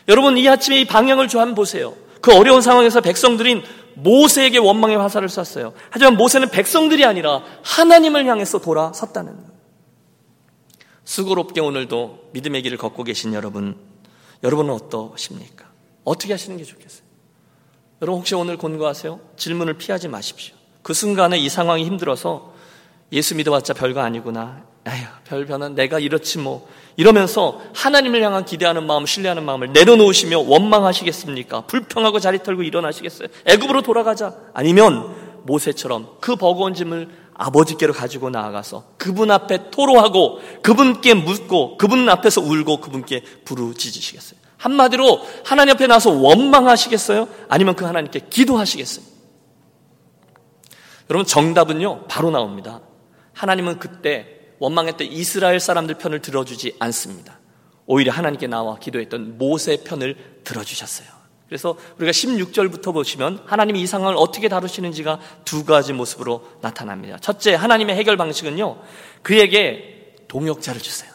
여러분 0.08 0.36
이 0.36 0.46
아침에 0.46 0.78
이 0.78 0.84
방향을 0.84 1.28
좀 1.28 1.40
한번 1.40 1.54
보세요. 1.54 1.94
그 2.20 2.36
어려운 2.36 2.60
상황에서 2.60 3.00
백성들인 3.00 3.62
모세에게 3.94 4.58
원망의 4.58 4.98
화살을 4.98 5.30
쐈어요. 5.30 5.72
하지만 5.88 6.18
모세는 6.18 6.50
백성들이 6.50 7.06
아니라 7.06 7.42
하나님을 7.62 8.26
향해서 8.26 8.58
돌아섰다는 8.58 9.32
거예요. 9.36 9.53
수고롭게 11.04 11.60
오늘도 11.60 12.30
믿음의 12.32 12.62
길을 12.62 12.78
걷고 12.78 13.04
계신 13.04 13.34
여러분, 13.34 13.76
여러분은 14.42 14.72
어떠십니까? 14.74 15.66
어떻게 16.04 16.32
하시는 16.32 16.56
게 16.56 16.64
좋겠어요? 16.64 17.04
여러분 18.02 18.20
혹시 18.20 18.34
오늘 18.34 18.56
권고하세요? 18.56 19.20
질문을 19.36 19.74
피하지 19.74 20.08
마십시오. 20.08 20.54
그 20.82 20.92
순간에 20.92 21.38
이 21.38 21.48
상황이 21.48 21.84
힘들어서 21.84 22.52
예수 23.12 23.34
믿어봤자 23.34 23.74
별거 23.74 24.00
아니구나. 24.00 24.64
에휴, 24.86 25.06
별 25.24 25.46
변은 25.46 25.74
내가 25.74 25.98
이렇지 25.98 26.38
뭐. 26.38 26.68
이러면서 26.96 27.62
하나님을 27.74 28.22
향한 28.22 28.44
기대하는 28.44 28.86
마음, 28.86 29.06
신뢰하는 29.06 29.44
마음을 29.44 29.72
내려놓으시며 29.72 30.40
원망하시겠습니까? 30.40 31.62
불평하고 31.62 32.20
자리 32.20 32.42
털고 32.42 32.62
일어나시겠어요? 32.62 33.28
애굽으로 33.46 33.82
돌아가자. 33.82 34.36
아니면 34.52 35.14
모세처럼 35.44 36.16
그 36.20 36.36
버거운 36.36 36.74
짐을 36.74 37.08
아버지께로 37.34 37.92
가지고 37.92 38.30
나아가서 38.30 38.94
그분 38.96 39.30
앞에 39.30 39.70
토로하고 39.70 40.40
그분께 40.62 41.14
묻고 41.14 41.76
그분 41.76 42.08
앞에서 42.08 42.40
울고 42.40 42.80
그분께 42.80 43.22
부르짖으시겠어요? 43.44 44.38
한마디로 44.56 45.20
하나님 45.44 45.74
앞에 45.74 45.86
나서 45.86 46.10
원망하시겠어요? 46.10 47.28
아니면 47.48 47.76
그 47.76 47.84
하나님께 47.84 48.20
기도하시겠어요? 48.30 49.04
여러분 51.10 51.26
정답은요 51.26 52.04
바로 52.08 52.30
나옵니다. 52.30 52.80
하나님은 53.34 53.78
그때 53.78 54.34
원망했던 54.58 55.08
이스라엘 55.08 55.60
사람들 55.60 55.96
편을 55.96 56.22
들어주지 56.22 56.76
않습니다. 56.78 57.40
오히려 57.86 58.12
하나님께 58.12 58.46
나와 58.46 58.78
기도했던 58.78 59.36
모세 59.36 59.78
편을 59.84 60.40
들어주셨어요. 60.44 61.23
그래서 61.54 61.76
우리가 61.98 62.10
16절부터 62.10 62.92
보시면 62.92 63.38
하나님이 63.46 63.80
이 63.80 63.86
상황을 63.86 64.16
어떻게 64.18 64.48
다루시는지가 64.48 65.20
두 65.44 65.64
가지 65.64 65.92
모습으로 65.92 66.44
나타납니다. 66.60 67.16
첫째, 67.20 67.54
하나님의 67.54 67.94
해결 67.94 68.16
방식은요, 68.16 68.76
그에게 69.22 70.16
동역자를 70.26 70.80
주세요. 70.80 71.12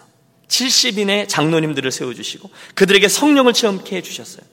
70인의 0.47 1.27
장로님들을 1.27 1.91
세워주시고 1.91 2.49
그들에게 2.73 3.09
성령을 3.09 3.51
체험케 3.51 3.97
해주셨어요. 3.97 4.43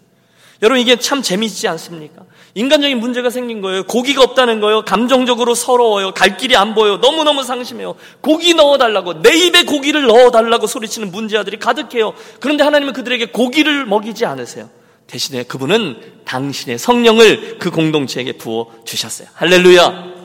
여러분 0.60 0.80
이게 0.80 0.96
참 0.96 1.22
재미있지 1.22 1.68
않습니까? 1.68 2.24
인간적인 2.54 2.98
문제가 2.98 3.30
생긴 3.30 3.60
거예요. 3.60 3.84
고기가 3.84 4.24
없다는 4.24 4.60
거예요. 4.60 4.84
감정적으로 4.84 5.54
서러워요. 5.54 6.14
갈 6.14 6.36
길이 6.36 6.56
안 6.56 6.74
보여요. 6.74 6.96
너무너무 6.96 7.44
상심해요. 7.44 7.94
고기 8.22 8.54
넣어달라고 8.54 9.22
내 9.22 9.36
입에 9.36 9.62
고기를 9.62 10.06
넣어달라고 10.06 10.66
소리치는 10.66 11.12
문제아들이 11.12 11.60
가득해요. 11.60 12.12
그런데 12.40 12.64
하나님은 12.64 12.92
그들에게 12.92 13.26
고기를 13.26 13.86
먹이지 13.86 14.26
않으세요. 14.26 14.68
대신에 15.06 15.44
그분은 15.44 16.00
당신의 16.24 16.78
성령을 16.78 17.58
그 17.58 17.70
공동체에게 17.70 18.32
부어 18.32 18.72
주셨어요. 18.84 19.28
할렐루야. 19.34 20.16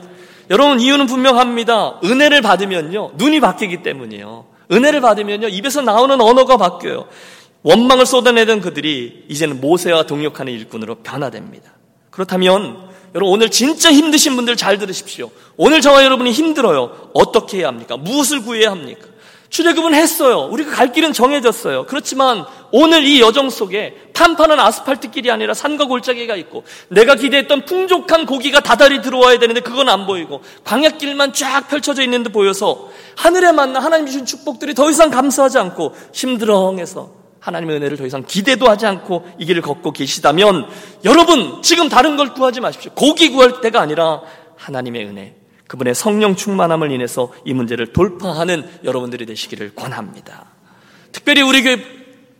여러분 0.50 0.80
이유는 0.80 1.06
분명합니다. 1.06 2.00
은혜를 2.04 2.42
받으면요 2.42 3.12
눈이 3.14 3.40
바뀌기 3.40 3.82
때문이에요. 3.82 4.46
은혜를 4.70 5.00
받으면요 5.00 5.48
입에서 5.48 5.82
나오는 5.82 6.20
언어가 6.20 6.56
바뀌어요. 6.56 7.06
원망을 7.62 8.06
쏟아내던 8.06 8.60
그들이 8.60 9.24
이제는 9.28 9.60
모세와 9.60 10.04
동역하는 10.04 10.52
일꾼으로 10.52 10.96
변화됩니다. 10.96 11.72
그렇다면 12.10 12.90
여러분 13.14 13.32
오늘 13.32 13.50
진짜 13.50 13.92
힘드신 13.92 14.34
분들 14.36 14.56
잘 14.56 14.78
들으십시오. 14.78 15.30
오늘 15.56 15.80
저와 15.80 16.04
여러분이 16.04 16.32
힘들어요. 16.32 17.10
어떻게 17.14 17.58
해야 17.58 17.68
합니까? 17.68 17.96
무엇을 17.96 18.42
구해야 18.42 18.70
합니까? 18.70 19.06
출애굽은 19.52 19.92
했어요. 19.94 20.48
우리가 20.50 20.70
갈 20.70 20.92
길은 20.92 21.12
정해졌어요. 21.12 21.84
그렇지만 21.84 22.46
오늘 22.70 23.04
이 23.04 23.20
여정 23.20 23.50
속에 23.50 23.94
판판한 24.14 24.58
아스팔트 24.58 25.10
길이 25.10 25.30
아니라 25.30 25.52
산과 25.52 25.84
골짜기가 25.84 26.36
있고 26.36 26.64
내가 26.88 27.16
기대했던 27.16 27.66
풍족한 27.66 28.24
고기가 28.24 28.60
다달이 28.60 29.02
들어와야 29.02 29.38
되는데 29.38 29.60
그건 29.60 29.90
안 29.90 30.06
보이고 30.06 30.40
광약길만 30.64 31.34
쫙 31.34 31.68
펼쳐져 31.68 32.02
있는 32.02 32.22
듯 32.22 32.30
보여서 32.30 32.88
하늘에 33.14 33.52
만나 33.52 33.78
하나님 33.78 34.06
주신 34.06 34.24
축복들이 34.24 34.72
더 34.72 34.90
이상 34.90 35.10
감사하지 35.10 35.58
않고 35.58 35.94
힘들어해서 36.14 37.10
하나님의 37.38 37.76
은혜를 37.76 37.98
더 37.98 38.06
이상 38.06 38.24
기대도 38.26 38.70
하지 38.70 38.86
않고 38.86 39.32
이 39.38 39.44
길을 39.44 39.60
걷고 39.60 39.92
계시다면 39.92 40.66
여러분 41.04 41.60
지금 41.60 41.90
다른 41.90 42.16
걸 42.16 42.32
구하지 42.32 42.62
마십시오. 42.62 42.92
고기 42.94 43.28
구할 43.28 43.60
때가 43.60 43.82
아니라 43.82 44.22
하나님의 44.56 45.04
은혜, 45.04 45.34
그분의 45.66 45.94
성령 45.94 46.36
충만함을 46.36 46.90
인해서 46.90 47.32
이 47.44 47.54
문제를 47.54 47.92
돌파하는 47.92 48.68
여러분들이 48.84 49.26
되시기를 49.26 49.74
권합니다. 49.74 50.46
특별히 51.12 51.42
우리 51.42 51.62
교회 51.62 51.78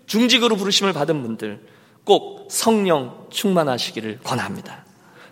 중직으로 0.06 0.56
부르심을 0.56 0.92
받은 0.92 1.22
분들 1.22 1.60
꼭 2.04 2.48
성령 2.50 3.26
충만하시기를 3.30 4.20
권합니다. 4.22 4.84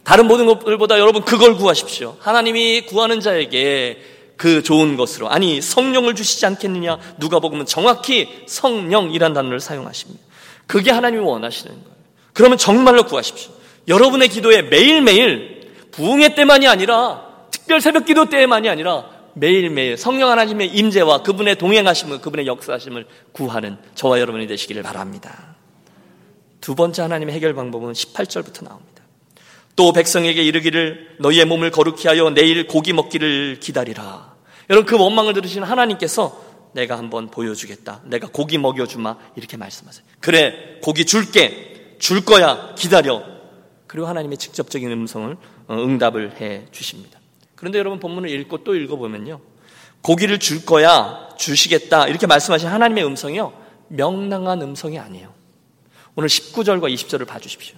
다른 0.03 0.27
모든 0.27 0.47
것들보다 0.47 0.99
여러분 0.99 1.23
그걸 1.23 1.57
구하십시오. 1.57 2.17
하나님이 2.21 2.87
구하는 2.87 3.21
자에게 3.21 4.03
그 4.37 4.63
좋은 4.63 4.97
것으로 4.97 5.29
아니 5.29 5.61
성령을 5.61 6.15
주시지 6.15 6.47
않겠느냐 6.47 6.99
누가 7.19 7.41
보면 7.41 7.67
정확히 7.67 8.45
성령이란 8.47 9.35
단어를 9.35 9.61
사용하십니다. 9.61 10.23
그게 10.67 10.91
하나님이 10.91 11.23
원하시는 11.23 11.71
거예요. 11.75 11.97
그러면 12.33 12.57
정말로 12.57 13.03
구하십시오. 13.05 13.53
여러분의 13.89 14.29
기도에 14.29 14.63
매일매일 14.63 15.71
부흥회 15.91 16.35
때만이 16.35 16.67
아니라 16.67 17.30
특별 17.71 17.81
새벽 17.81 18.05
기도 18.05 18.29
때만이 18.29 18.69
아니라 18.69 19.05
매일매일 19.35 19.97
성령 19.97 20.29
하나님의 20.29 20.75
임재와 20.75 21.23
그분의 21.23 21.55
동행하심을 21.55 22.21
그분의 22.21 22.49
역사하심을 22.49 23.07
구하는 23.31 23.79
저와 23.95 24.19
여러분이 24.19 24.49
되시기를 24.49 24.83
바랍니다. 24.83 25.55
두 26.61 26.75
번째 26.75 27.03
하나님의 27.03 27.33
해결 27.33 27.55
방법은 27.55 27.93
18절부터 27.93 28.65
나옵니다. 28.65 29.05
또 29.77 29.93
백성에게 29.93 30.43
이르기를 30.43 31.19
너희의 31.21 31.45
몸을 31.45 31.71
거룩히 31.71 32.09
하여 32.09 32.29
내일 32.31 32.67
고기 32.67 32.93
먹기를 32.93 33.61
기다리라. 33.61 34.35
여러분 34.69 34.85
그 34.85 35.01
원망을 35.01 35.33
들으시는 35.35 35.65
하나님께서 35.69 36.43
내가 36.73 36.99
한번 36.99 37.31
보여주겠다. 37.31 38.01
내가 38.07 38.27
고기 38.27 38.59
먹여주마. 38.59 39.17
이렇게 39.37 39.57
말씀하세요. 39.57 40.05
그래, 40.19 40.81
고기 40.83 41.05
줄게. 41.05 41.95
줄 42.01 42.25
거야. 42.25 42.75
기다려. 42.77 43.23
그리고 43.87 44.09
하나님의 44.09 44.39
직접적인 44.39 44.91
음성을, 44.91 45.37
어, 45.69 45.75
응답을 45.75 46.41
해 46.41 46.67
주십니다. 46.73 47.20
그런데 47.61 47.79
여러분 47.79 48.01
본문을 48.01 48.31
읽고 48.31 48.65
또 48.65 48.75
읽어보면요. 48.75 49.39
고기를 50.01 50.39
줄 50.39 50.65
거야. 50.65 51.29
주시겠다. 51.37 52.09
이렇게 52.09 52.27
말씀하신 52.27 52.69
하나님의 52.69 53.05
음성이요. 53.05 53.53
명랑한 53.89 54.63
음성이 54.63 54.99
아니에요. 54.99 55.29
오늘 56.15 56.31
19절과 56.31 56.91
20절을 56.95 57.27
봐주십시오. 57.27 57.77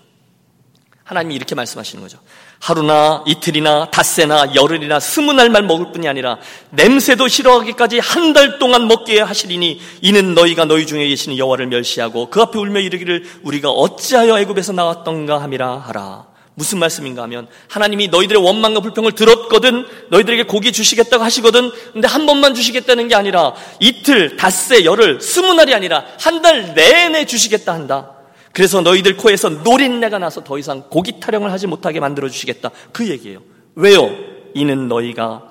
하나님이 1.02 1.34
이렇게 1.34 1.56
말씀하시는 1.56 2.00
거죠. 2.00 2.18
하루나 2.60 3.24
이틀이나 3.26 3.90
닷새나 3.90 4.54
열흘이나 4.54 5.00
스무 5.00 5.32
날만 5.32 5.66
먹을 5.66 5.90
뿐이 5.90 6.06
아니라 6.06 6.38
냄새도 6.70 7.26
싫어하기까지 7.26 7.98
한 7.98 8.32
달 8.32 8.60
동안 8.60 8.86
먹게 8.86 9.20
하시리니 9.20 9.80
이는 10.00 10.34
너희가 10.36 10.64
너희 10.64 10.86
중에 10.86 11.08
계시는 11.08 11.38
여호와를 11.38 11.66
멸시하고 11.66 12.30
그 12.30 12.40
앞에 12.40 12.56
울며 12.56 12.78
이르기를 12.78 13.24
우리가 13.42 13.70
어찌하여 13.70 14.38
애굽에서 14.38 14.72
나왔던가 14.74 15.42
함이라 15.42 15.78
하라. 15.78 16.31
무슨 16.62 16.78
말씀인가 16.78 17.22
하면 17.24 17.48
하나님이 17.68 18.06
너희들의 18.08 18.40
원망과 18.40 18.80
불평을 18.80 19.12
들었거든 19.12 19.84
너희들에게 20.10 20.44
고기 20.44 20.70
주시겠다고 20.70 21.24
하시거든 21.24 21.72
근데 21.92 22.06
한 22.06 22.24
번만 22.24 22.54
주시겠다는 22.54 23.08
게 23.08 23.16
아니라 23.16 23.52
이틀, 23.80 24.36
닷새, 24.36 24.84
열흘, 24.84 25.20
스무 25.20 25.54
날이 25.54 25.74
아니라 25.74 26.04
한 26.20 26.42
달 26.42 26.74
내내 26.74 27.24
주시겠다 27.24 27.72
한다. 27.72 28.16
그래서 28.52 28.80
너희들 28.80 29.16
코에서 29.16 29.48
노린내가 29.48 30.18
나서 30.18 30.42
더 30.42 30.58
이상 30.58 30.84
고기 30.90 31.20
타령을 31.20 31.52
하지 31.52 31.66
못하게 31.68 32.00
만들어 32.00 32.28
주시겠다. 32.28 32.70
그 32.92 33.08
얘기예요. 33.08 33.40
왜요? 33.76 34.10
이는 34.54 34.88
너희가 34.88 35.42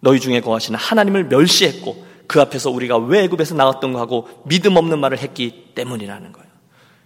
너희 0.00 0.18
중에 0.18 0.40
거하시는 0.40 0.78
하나님을 0.78 1.24
멸시했고 1.24 2.06
그 2.26 2.40
앞에서 2.40 2.70
우리가 2.70 2.96
왜 2.98 3.24
애굽에서 3.24 3.54
나왔던 3.54 3.92
거 3.92 3.98
하고 4.00 4.28
믿음 4.44 4.76
없는 4.76 4.98
말을 4.98 5.18
했기 5.18 5.72
때문이라는 5.74 6.32
거예요. 6.32 6.48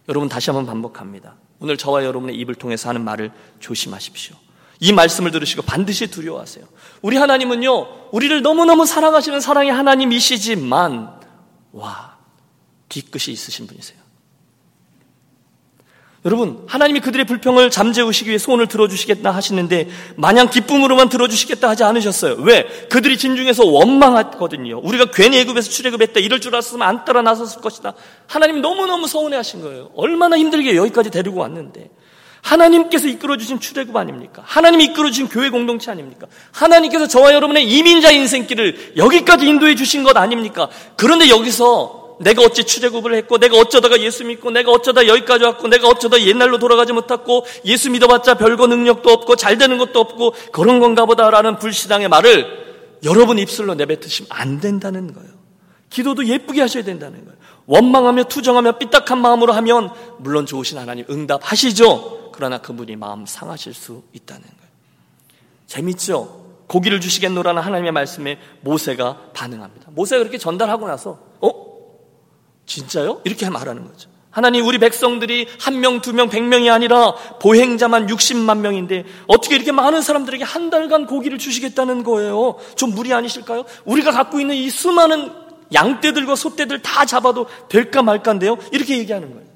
여러분 0.08 0.28
다시 0.28 0.50
한번 0.50 0.66
반복합니다. 0.66 1.34
오늘 1.62 1.76
저와 1.76 2.04
여러분의 2.04 2.34
입을 2.36 2.56
통해서 2.56 2.88
하는 2.88 3.04
말을 3.04 3.30
조심하십시오. 3.60 4.36
이 4.80 4.92
말씀을 4.92 5.30
들으시고 5.30 5.62
반드시 5.62 6.08
두려워하세요. 6.08 6.66
우리 7.02 7.16
하나님은요, 7.16 8.08
우리를 8.10 8.42
너무너무 8.42 8.84
사랑하시는 8.84 9.40
사랑의 9.40 9.70
하나님이시지만, 9.70 11.20
와, 11.70 12.16
뒤끝이 12.88 13.32
있으신 13.32 13.68
분이세요. 13.68 14.01
여러분, 16.24 16.62
하나님이 16.68 17.00
그들의 17.00 17.26
불평을 17.26 17.70
잠재우시기 17.70 18.30
위해 18.30 18.38
소원을 18.38 18.68
들어주시겠다 18.68 19.32
하시는데 19.32 19.88
마냥 20.16 20.48
기쁨으로만 20.48 21.08
들어주시겠다 21.08 21.68
하지 21.68 21.82
않으셨어요. 21.82 22.36
왜? 22.38 22.62
그들이 22.88 23.18
진중에서 23.18 23.66
원망했거든요. 23.66 24.78
우리가 24.84 25.06
괜히 25.12 25.38
애굽에서 25.40 25.70
출애굽했다 25.70 26.20
이럴 26.20 26.40
줄 26.40 26.54
알았으면 26.54 26.86
안 26.86 27.04
따라 27.04 27.22
나섰을 27.22 27.60
것이다. 27.60 27.94
하나님이 28.28 28.60
너무너무 28.60 29.08
서운해하신 29.08 29.62
거예요. 29.62 29.90
얼마나 29.96 30.38
힘들게 30.38 30.76
여기까지 30.76 31.10
데리고 31.10 31.40
왔는데 31.40 31.90
하나님께서 32.42 33.08
이끌어주신 33.08 33.58
출애굽 33.58 33.96
아닙니까? 33.96 34.42
하나님이 34.44 34.84
이끌어주신 34.86 35.28
교회 35.28 35.50
공동체 35.50 35.90
아닙니까? 35.90 36.28
하나님께서 36.52 37.08
저와 37.08 37.34
여러분의 37.34 37.68
이민자 37.68 38.12
인생길을 38.12 38.94
여기까지 38.96 39.46
인도해 39.46 39.74
주신 39.74 40.04
것 40.04 40.16
아닙니까? 40.16 40.68
그런데 40.96 41.28
여기서 41.28 42.01
내가 42.20 42.42
어찌 42.42 42.64
출애굽을 42.64 43.14
했고 43.14 43.38
내가 43.38 43.56
어쩌다가 43.56 44.00
예수 44.00 44.24
믿고 44.24 44.50
내가 44.50 44.70
어쩌다 44.70 45.06
여기까지 45.06 45.44
왔고 45.44 45.68
내가 45.68 45.88
어쩌다 45.88 46.20
옛날로 46.20 46.58
돌아가지 46.58 46.92
못했고 46.92 47.44
예수 47.64 47.90
믿어봤자 47.90 48.34
별거 48.34 48.66
능력도 48.66 49.10
없고 49.10 49.36
잘 49.36 49.58
되는 49.58 49.78
것도 49.78 49.98
없고 50.00 50.34
그런 50.52 50.80
건가 50.80 51.06
보다라는 51.06 51.58
불신앙의 51.58 52.08
말을 52.08 52.62
여러분 53.04 53.38
입술로 53.38 53.74
내뱉으시면 53.74 54.28
안 54.30 54.60
된다는 54.60 55.12
거예요. 55.12 55.30
기도도 55.90 56.26
예쁘게 56.26 56.60
하셔야 56.60 56.84
된다는 56.84 57.24
거예요. 57.24 57.38
원망하며 57.66 58.24
투정하며 58.24 58.78
삐딱한 58.78 59.20
마음으로 59.20 59.52
하면 59.52 59.90
물론 60.18 60.46
좋으신 60.46 60.78
하나님 60.78 61.04
응답하시죠. 61.10 62.30
그러나 62.32 62.58
그분이 62.58 62.96
마음 62.96 63.26
상하실 63.26 63.74
수 63.74 64.02
있다는 64.12 64.42
거예요. 64.42 64.72
재밌죠? 65.66 66.42
고기를 66.66 67.00
주시겠노라는 67.00 67.62
하나님의 67.62 67.92
말씀에 67.92 68.38
모세가 68.62 69.32
반응합니다. 69.34 69.90
모세가 69.90 70.20
그렇게 70.20 70.38
전달하고 70.38 70.86
나서 70.86 71.18
어? 71.40 71.71
진짜요? 72.66 73.20
이렇게 73.24 73.48
말하는 73.50 73.86
거죠. 73.86 74.10
하나님 74.30 74.66
우리 74.66 74.78
백성들이 74.78 75.46
한 75.60 75.80
명, 75.80 76.00
두 76.00 76.14
명, 76.14 76.30
백 76.30 76.42
명이 76.42 76.70
아니라 76.70 77.14
보행자만 77.40 78.06
60만 78.06 78.58
명인데 78.58 79.04
어떻게 79.26 79.56
이렇게 79.56 79.72
많은 79.72 80.00
사람들에게 80.00 80.42
한 80.42 80.70
달간 80.70 81.06
고기를 81.06 81.36
주시겠다는 81.38 82.02
거예요? 82.02 82.56
좀 82.74 82.94
무리 82.94 83.12
아니실까요? 83.12 83.64
우리가 83.84 84.10
갖고 84.10 84.40
있는 84.40 84.54
이 84.54 84.70
수많은 84.70 85.32
양떼들과 85.74 86.34
소떼들 86.34 86.80
다 86.80 87.04
잡아도 87.04 87.46
될까 87.68 88.02
말까인데요? 88.02 88.56
이렇게 88.72 88.96
얘기하는 88.98 89.32
거예요. 89.32 89.46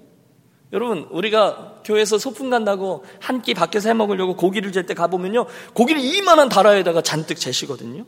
여러분, 0.72 1.06
우리가 1.10 1.76
교회에서 1.84 2.18
소풍 2.18 2.50
간다고 2.50 3.04
한 3.20 3.40
끼 3.40 3.54
밖에서 3.54 3.88
해 3.88 3.94
먹으려고 3.94 4.34
고기를 4.36 4.72
잴 4.72 4.86
때 4.86 4.94
가보면요. 4.94 5.46
고기를 5.72 6.02
이만한 6.02 6.48
다라에다가 6.48 7.00
잔뜩 7.02 7.38
재시거든요. 7.38 8.04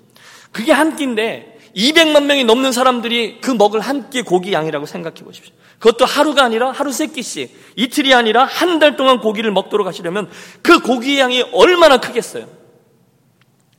그게 0.52 0.72
한 0.72 0.96
끼인데 0.96 1.57
200만 1.78 2.24
명이 2.24 2.44
넘는 2.44 2.72
사람들이 2.72 3.40
그 3.40 3.50
먹을 3.52 3.78
한 3.80 4.10
끼 4.10 4.22
고기 4.22 4.52
양이라고 4.52 4.84
생각해 4.84 5.22
보십시오. 5.22 5.54
그것도 5.78 6.04
하루가 6.04 6.42
아니라 6.44 6.72
하루 6.72 6.90
세 6.92 7.06
끼씩, 7.06 7.54
이틀이 7.76 8.12
아니라 8.14 8.44
한 8.44 8.78
달 8.80 8.96
동안 8.96 9.20
고기를 9.20 9.52
먹도록 9.52 9.86
하시려면 9.86 10.28
그 10.62 10.80
고기 10.80 11.18
양이 11.20 11.42
얼마나 11.52 11.98
크겠어요? 11.98 12.46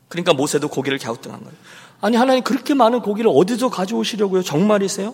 그러니까 0.08 0.34
모세도 0.34 0.70
고기를 0.70 0.98
갸우뚱한 0.98 1.42
거예요. 1.42 1.56
아니 2.02 2.16
하나님 2.16 2.44
그렇게 2.44 2.74
많은 2.74 3.02
고기를 3.02 3.30
어디서 3.34 3.70
가져오시려고요? 3.70 4.42
정말이세요? 4.44 5.14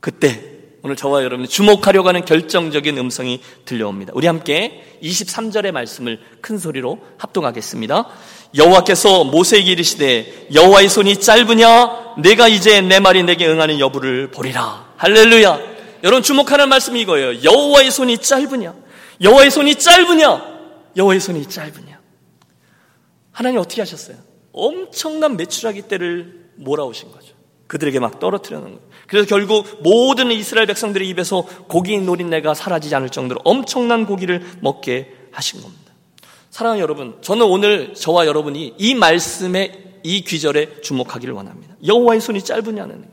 그때 0.00 0.56
오늘 0.82 0.96
저와 0.96 1.24
여러분이 1.24 1.48
주목하려고 1.48 2.08
하는 2.08 2.24
결정적인 2.24 2.96
음성이 2.98 3.42
들려옵니다. 3.64 4.12
우리 4.14 4.26
함께 4.26 4.98
23절의 5.02 5.72
말씀을 5.72 6.20
큰 6.40 6.56
소리로 6.56 6.98
합동하겠습니다. 7.18 8.08
여호와께서 8.56 9.24
모세에게 9.24 9.72
이르시되 9.72 10.48
여호와의 10.54 10.88
손이 10.88 11.20
짧으냐 11.20 12.16
내가 12.18 12.48
이제 12.48 12.80
내 12.80 12.98
말이 12.98 13.22
내게 13.22 13.46
응하는 13.46 13.78
여부를 13.78 14.30
보리라. 14.30 14.92
할렐루야. 14.96 15.60
여러분 16.04 16.22
주목하는 16.22 16.68
말씀이 16.68 17.00
이거예요. 17.02 17.42
여호와의 17.42 17.90
손이 17.90 18.18
짧으냐? 18.18 18.74
여호와의 19.22 19.50
손이 19.50 19.74
짧으냐? 19.76 20.58
여호와의 20.96 21.20
손이 21.20 21.48
짧으냐? 21.48 21.98
하나님 23.32 23.60
어떻게 23.60 23.80
하셨어요? 23.82 24.16
엄청난 24.52 25.36
매출하기 25.36 25.82
때를 25.82 26.50
몰아오신 26.56 27.12
거죠. 27.12 27.34
그들에게 27.68 28.00
막 28.00 28.18
떨어뜨려 28.18 28.58
놓은 28.58 28.72
거예요. 28.72 28.88
그래서 29.06 29.28
결국 29.28 29.82
모든 29.82 30.30
이스라엘 30.30 30.66
백성들의 30.66 31.08
입에서 31.08 31.42
고기 31.68 31.98
노린내가 31.98 32.54
사라지지 32.54 32.94
않을 32.94 33.10
정도로 33.10 33.40
엄청난 33.44 34.06
고기를 34.06 34.44
먹게 34.60 35.12
하신 35.32 35.62
겁니다. 35.62 35.77
사랑하는 36.58 36.82
여러분, 36.82 37.16
저는 37.20 37.46
오늘 37.46 37.94
저와 37.94 38.26
여러분이 38.26 38.74
이 38.78 38.94
말씀의 38.96 40.00
이 40.02 40.24
귀절에 40.24 40.80
주목하기를 40.80 41.32
원합니다. 41.32 41.76
여호와의 41.86 42.20
손이 42.20 42.42
짧으냐는 42.42 43.04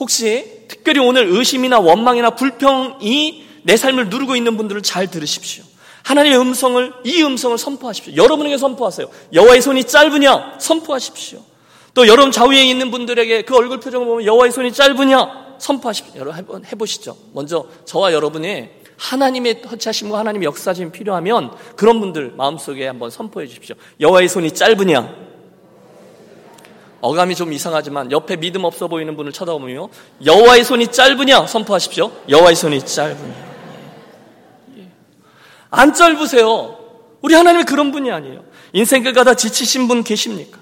혹시 0.00 0.64
특별히 0.68 1.00
오늘 1.00 1.26
의심이나 1.26 1.80
원망이나 1.80 2.30
불평이 2.30 3.44
내 3.64 3.76
삶을 3.76 4.08
누르고 4.08 4.36
있는 4.36 4.56
분들을 4.56 4.80
잘 4.80 5.10
들으십시오. 5.10 5.64
하나님의 6.04 6.38
음성을 6.38 6.94
이 7.04 7.22
음성을 7.22 7.58
선포하십시오. 7.58 8.16
여러분에게 8.16 8.56
선포하세요. 8.56 9.06
여호와의 9.34 9.60
손이 9.60 9.84
짧으냐 9.84 10.54
선포하십시오. 10.58 11.42
또 11.92 12.08
여러분 12.08 12.32
좌우에 12.32 12.64
있는 12.64 12.90
분들에게 12.90 13.42
그 13.42 13.54
얼굴 13.54 13.80
표정을 13.80 14.06
보면 14.06 14.24
여호와의 14.24 14.50
손이 14.50 14.72
짧으냐 14.72 15.56
선포하십시오. 15.58 16.18
여러분 16.18 16.64
해보시죠. 16.64 17.18
먼저 17.34 17.66
저와 17.84 18.14
여러분의 18.14 18.81
하나님의 19.02 19.62
터치하심과 19.62 20.18
하나님의 20.18 20.46
역사심이 20.46 20.92
필요하면 20.92 21.50
그런 21.74 21.98
분들 21.98 22.34
마음속에 22.36 22.86
한번 22.86 23.10
선포해 23.10 23.48
주십시오. 23.48 23.74
여호와의 23.98 24.28
손이 24.28 24.52
짧으냐 24.52 25.32
어감이 27.00 27.34
좀 27.34 27.52
이상하지만 27.52 28.12
옆에 28.12 28.36
믿음 28.36 28.62
없어 28.62 28.86
보이는 28.86 29.16
분을 29.16 29.32
쳐다보며 29.32 29.88
여호와의 30.24 30.62
손이 30.62 30.88
짧으냐 30.88 31.46
선포하십시오. 31.48 32.12
여호와의 32.28 32.54
손이 32.54 32.86
짧으냐. 32.86 33.34
예. 34.78 34.88
안 35.70 35.92
짧으세요. 35.92 36.78
우리 37.22 37.34
하나님이 37.34 37.64
그런 37.64 37.90
분이 37.90 38.10
아니에요. 38.12 38.44
인생 38.72 39.02
끝가다 39.02 39.34
지치신 39.34 39.88
분 39.88 40.04
계십니까? 40.04 40.60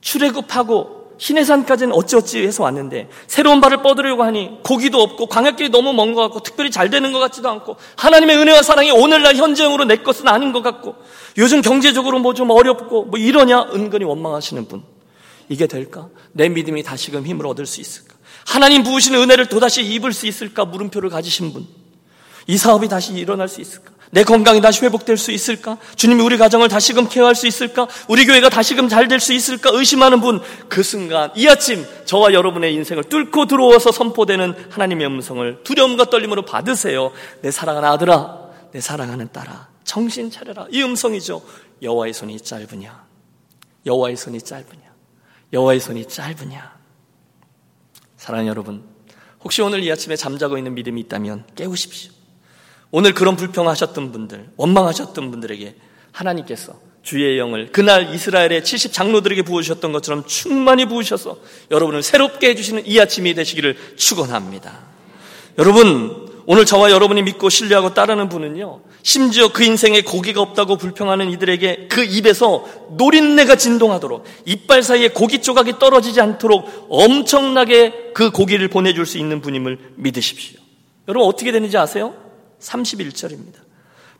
출애굽하고 0.00 1.05
시내산까지는 1.18 1.94
어찌어찌 1.94 2.42
해서 2.46 2.62
왔는데 2.62 3.08
새로운 3.26 3.60
발을 3.60 3.82
뻗으려고 3.82 4.22
하니 4.22 4.58
고기도 4.62 5.00
없고 5.00 5.26
광야길이 5.26 5.70
너무 5.70 5.92
먼 5.92 6.14
것 6.14 6.22
같고 6.22 6.40
특별히 6.40 6.70
잘 6.70 6.90
되는 6.90 7.12
것 7.12 7.18
같지도 7.18 7.48
않고 7.48 7.76
하나님의 7.96 8.36
은혜와 8.36 8.62
사랑이 8.62 8.90
오늘날 8.90 9.36
현재형으로 9.36 9.84
내 9.84 9.96
것은 9.96 10.28
아닌 10.28 10.52
것 10.52 10.62
같고 10.62 10.94
요즘 11.38 11.62
경제적으로 11.62 12.18
뭐 12.18 12.34
좀 12.34 12.50
어렵고 12.50 13.04
뭐 13.06 13.18
이러냐 13.18 13.70
은근히 13.72 14.04
원망하시는 14.04 14.68
분 14.68 14.82
이게 15.48 15.66
될까? 15.66 16.08
내 16.32 16.48
믿음이 16.48 16.82
다시금 16.82 17.24
힘을 17.26 17.46
얻을 17.46 17.66
수 17.66 17.80
있을까? 17.80 18.14
하나님 18.46 18.82
부으시는 18.82 19.20
은혜를 19.22 19.46
또다시 19.46 19.82
입을 19.84 20.12
수 20.12 20.26
있을까? 20.26 20.64
물음표를 20.64 21.08
가지신 21.08 21.52
분. 21.52 21.66
이 22.46 22.56
사업이 22.58 22.88
다시 22.88 23.12
일어날 23.14 23.48
수 23.48 23.60
있을까? 23.60 23.92
내 24.10 24.22
건강이 24.24 24.60
다시 24.60 24.84
회복될 24.84 25.16
수 25.16 25.32
있을까? 25.32 25.78
주님이 25.96 26.22
우리 26.22 26.36
가정을 26.36 26.68
다시금 26.68 27.08
케어할 27.08 27.34
수 27.34 27.46
있을까? 27.46 27.88
우리 28.08 28.24
교회가 28.24 28.48
다시금 28.48 28.88
잘 28.88 29.08
될 29.08 29.18
수 29.20 29.32
있을까? 29.32 29.70
의심하는 29.72 30.20
분, 30.20 30.40
그 30.68 30.82
순간, 30.82 31.30
이 31.34 31.46
아침, 31.48 31.84
저와 32.04 32.32
여러분의 32.32 32.74
인생을 32.74 33.04
뚫고 33.04 33.46
들어와서 33.46 33.92
선포되는 33.92 34.68
하나님의 34.70 35.06
음성을 35.06 35.62
두려움과 35.64 36.04
떨림으로 36.06 36.42
받으세요. 36.42 37.12
내 37.42 37.50
사랑하는 37.50 37.88
아들아, 37.88 38.38
내 38.72 38.80
사랑하는 38.80 39.30
딸아, 39.32 39.68
정신 39.84 40.30
차려라. 40.30 40.66
이 40.70 40.82
음성이죠. 40.82 41.42
여호와의 41.82 42.12
손이 42.14 42.40
짧으냐? 42.40 43.04
여호와의 43.86 44.16
손이 44.16 44.40
짧으냐? 44.40 44.82
여호와의 45.52 45.80
손이 45.80 46.08
짧으냐? 46.08 46.76
사랑하는 48.16 48.48
여러분, 48.48 48.82
혹시 49.42 49.62
오늘 49.62 49.82
이 49.82 49.92
아침에 49.92 50.16
잠자고 50.16 50.58
있는 50.58 50.74
믿음이 50.74 51.00
있다면 51.02 51.44
깨우십시오. 51.54 52.12
오늘 52.90 53.14
그런 53.14 53.36
불평하셨던 53.36 54.12
분들, 54.12 54.50
원망하셨던 54.56 55.30
분들에게 55.30 55.74
하나님께서 56.12 56.74
주의 57.02 57.38
영을 57.38 57.70
그날 57.70 58.12
이스라엘의 58.14 58.64
70 58.64 58.92
장로들에게 58.92 59.42
부으셨던 59.42 59.92
것처럼 59.92 60.24
충만히 60.26 60.86
부으셔서 60.86 61.38
여러분을 61.70 62.02
새롭게 62.02 62.48
해주시는 62.50 62.86
이 62.86 62.98
아침이 62.98 63.34
되시기를 63.34 63.76
축원합니다. 63.96 64.80
여러분 65.58 66.26
오늘 66.46 66.64
저와 66.64 66.92
여러분이 66.92 67.22
믿고 67.22 67.48
신뢰하고 67.48 67.92
따르는 67.92 68.28
분은요, 68.28 68.80
심지어 69.02 69.48
그 69.48 69.64
인생에 69.64 70.02
고기가 70.02 70.40
없다고 70.40 70.76
불평하는 70.76 71.30
이들에게 71.30 71.88
그 71.88 72.04
입에서 72.04 72.64
노린내가 72.96 73.56
진동하도록 73.56 74.24
이빨 74.44 74.82
사이에 74.84 75.08
고기 75.08 75.42
조각이 75.42 75.80
떨어지지 75.80 76.20
않도록 76.20 76.86
엄청나게 76.88 78.12
그 78.14 78.30
고기를 78.30 78.68
보내줄 78.68 79.06
수 79.06 79.18
있는 79.18 79.40
분임을 79.40 79.78
믿으십시오. 79.96 80.60
여러분 81.08 81.28
어떻게 81.28 81.50
되는지 81.50 81.76
아세요? 81.76 82.14
31절입니다. 82.60 83.66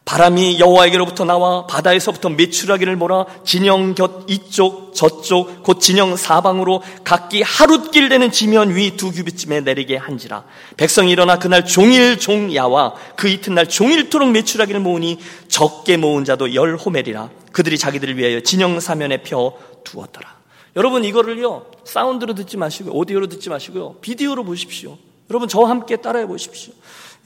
바람이 0.04 0.60
여호와에게로부터 0.60 1.24
나와 1.24 1.66
바다에서부터 1.66 2.28
메추라기를 2.28 2.94
몰아 2.94 3.26
진영 3.44 3.96
곁 3.96 4.26
이쪽 4.28 4.94
저쪽 4.94 5.64
곧 5.64 5.80
진영 5.80 6.14
사방으로 6.16 6.80
각기 7.02 7.42
하룻길 7.42 8.08
되는 8.08 8.30
지면 8.30 8.76
위 8.76 8.96
두 8.96 9.10
규빗쯤에 9.10 9.62
내리게 9.62 9.96
한지라. 9.96 10.44
백성이 10.76 11.10
일어나 11.10 11.40
그날 11.40 11.64
종일 11.64 12.20
종야와 12.20 12.94
그 13.16 13.28
이튿날 13.28 13.68
종일토록 13.68 14.30
메추라기를 14.30 14.80
모으니 14.80 15.18
적게 15.48 15.96
모은 15.96 16.24
자도 16.24 16.54
열 16.54 16.76
호멜이라. 16.76 17.28
그들이 17.50 17.76
자기들을 17.76 18.16
위하여 18.16 18.40
진영 18.40 18.78
사면에 18.78 19.24
펴 19.24 19.54
두었더라. 19.82 20.36
여러분 20.76 21.04
이거를요 21.04 21.66
사운드로 21.84 22.34
듣지 22.34 22.56
마시고 22.58 22.96
오디오로 22.96 23.26
듣지 23.26 23.48
마시고요 23.48 23.96
비디오로 24.02 24.44
보십시오. 24.44 24.98
여러분 25.30 25.48
저와 25.48 25.68
함께 25.70 25.96
따라해 25.96 26.26
보십시오 26.26 26.72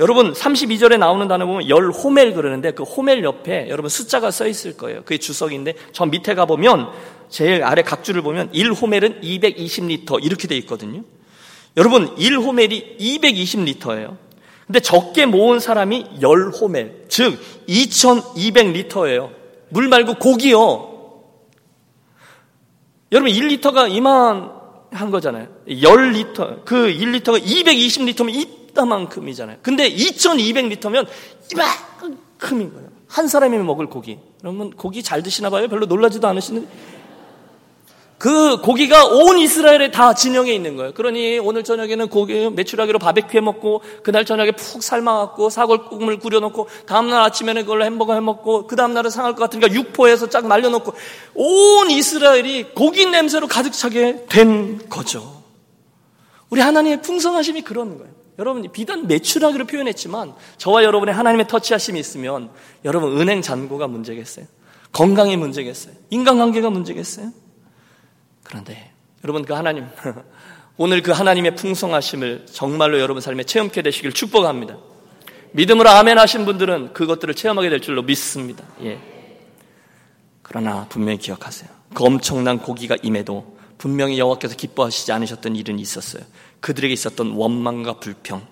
여러분 0.00 0.32
32절에 0.32 0.98
나오는 0.98 1.28
단어 1.28 1.46
보면 1.46 1.68
열 1.68 1.90
호멜 1.90 2.32
그러는데 2.32 2.70
그 2.70 2.82
호멜 2.82 3.22
옆에 3.22 3.68
여러분 3.68 3.90
숫자가 3.90 4.30
써 4.30 4.46
있을 4.46 4.76
거예요. 4.76 5.02
그게 5.02 5.18
주석인데 5.18 5.74
저 5.92 6.06
밑에 6.06 6.34
가 6.34 6.46
보면 6.46 6.88
제일 7.28 7.62
아래 7.62 7.82
각주를 7.82 8.22
보면 8.22 8.48
1 8.52 8.72
호멜은 8.72 9.20
220리터 9.20 10.24
이렇게 10.24 10.48
돼 10.48 10.56
있거든요. 10.58 11.02
여러분 11.76 12.16
1 12.16 12.38
호멜이 12.38 12.96
220리터예요. 12.98 14.16
근데 14.66 14.80
적게 14.80 15.26
모은 15.26 15.60
사람이 15.60 16.06
열 16.22 16.50
호멜, 16.50 17.06
즉 17.08 17.38
2200리터예요. 17.68 19.30
물 19.68 19.88
말고 19.88 20.14
고기요. 20.14 20.88
여러분 23.12 23.32
1리터가 23.32 23.92
이만 23.92 24.52
한 24.92 25.10
거잖아요. 25.10 25.48
10리터, 25.68 26.64
그 26.64 26.86
1리터가 26.86 27.42
220리터면 27.42 28.59
이따만큼이잖아요. 28.70 29.58
근데 29.62 29.90
2200리터면 29.90 31.06
이만큼인 31.52 32.72
거예요. 32.72 32.88
한 33.06 33.26
사람이 33.26 33.58
먹을 33.58 33.86
고기. 33.86 34.18
그러면 34.40 34.70
고기 34.70 35.02
잘 35.02 35.22
드시나 35.22 35.50
봐요? 35.50 35.68
별로 35.68 35.86
놀라지도 35.86 36.28
않으시는 36.28 36.66
그 38.20 38.60
고기가 38.60 39.06
온 39.06 39.38
이스라엘에 39.38 39.90
다 39.90 40.12
진영에 40.12 40.52
있는 40.52 40.76
거예요. 40.76 40.92
그러니 40.92 41.38
오늘 41.38 41.64
저녁에는 41.64 42.08
고기 42.08 42.50
메추라기로 42.50 42.98
바베큐 42.98 43.38
해 43.38 43.40
먹고 43.40 43.80
그날 44.02 44.26
저녁에 44.26 44.52
푹 44.52 44.82
삶아 44.82 45.16
갖고 45.20 45.48
사골국물 45.48 46.18
끓여 46.18 46.38
놓고 46.38 46.68
다음 46.84 47.08
날 47.08 47.22
아침에는 47.22 47.62
그걸로 47.62 47.84
햄버거 47.86 48.12
해 48.12 48.20
먹고 48.20 48.66
그 48.66 48.76
다음 48.76 48.92
날은 48.92 49.08
상할 49.08 49.34
것 49.34 49.44
같으니까 49.44 49.72
육포해서 49.72 50.28
쫙 50.28 50.46
말려 50.46 50.68
놓고 50.68 50.92
온 51.34 51.90
이스라엘이 51.90 52.74
고기 52.74 53.06
냄새로 53.06 53.46
가득 53.48 53.72
차게 53.72 54.26
된 54.28 54.86
거죠. 54.90 55.42
우리 56.50 56.60
하나님의 56.60 57.00
풍성하심이 57.00 57.62
그런 57.62 57.96
거예요. 57.96 58.09
여러분 58.40 58.66
비단 58.72 59.06
메추라기로 59.06 59.66
표현했지만 59.66 60.34
저와 60.56 60.82
여러분의 60.82 61.14
하나님의 61.14 61.46
터치하심이 61.46 62.00
있으면 62.00 62.50
여러분 62.86 63.20
은행 63.20 63.42
잔고가 63.42 63.86
문제겠어요? 63.86 64.46
건강이 64.92 65.36
문제겠어요? 65.36 65.94
인간관계가 66.08 66.70
문제겠어요? 66.70 67.32
그런데 68.42 68.92
여러분 69.22 69.44
그 69.44 69.52
하나님 69.52 69.86
오늘 70.78 71.02
그 71.02 71.12
하나님의 71.12 71.54
풍성하심을 71.54 72.46
정말로 72.50 72.98
여러분 72.98 73.20
삶에 73.20 73.44
체험케 73.44 73.82
되시길 73.82 74.14
축복합니다. 74.14 74.78
믿음으로 75.52 75.90
아멘 75.90 76.18
하신 76.18 76.46
분들은 76.46 76.94
그것들을 76.94 77.34
체험하게 77.34 77.68
될 77.68 77.80
줄로 77.80 78.02
믿습니다. 78.02 78.64
예. 78.82 78.98
그러나 80.40 80.86
분명히 80.88 81.18
기억하세요. 81.18 81.68
그 81.92 82.04
엄청난 82.04 82.58
고기가 82.58 82.96
임해도 83.02 83.58
분명히 83.76 84.18
여호와께서 84.18 84.56
기뻐하시지 84.56 85.12
않으셨던 85.12 85.56
일은 85.56 85.78
있었어요. 85.78 86.22
그들에게 86.60 86.92
있었던 86.92 87.32
원망과 87.32 88.00
불평. 88.00 88.46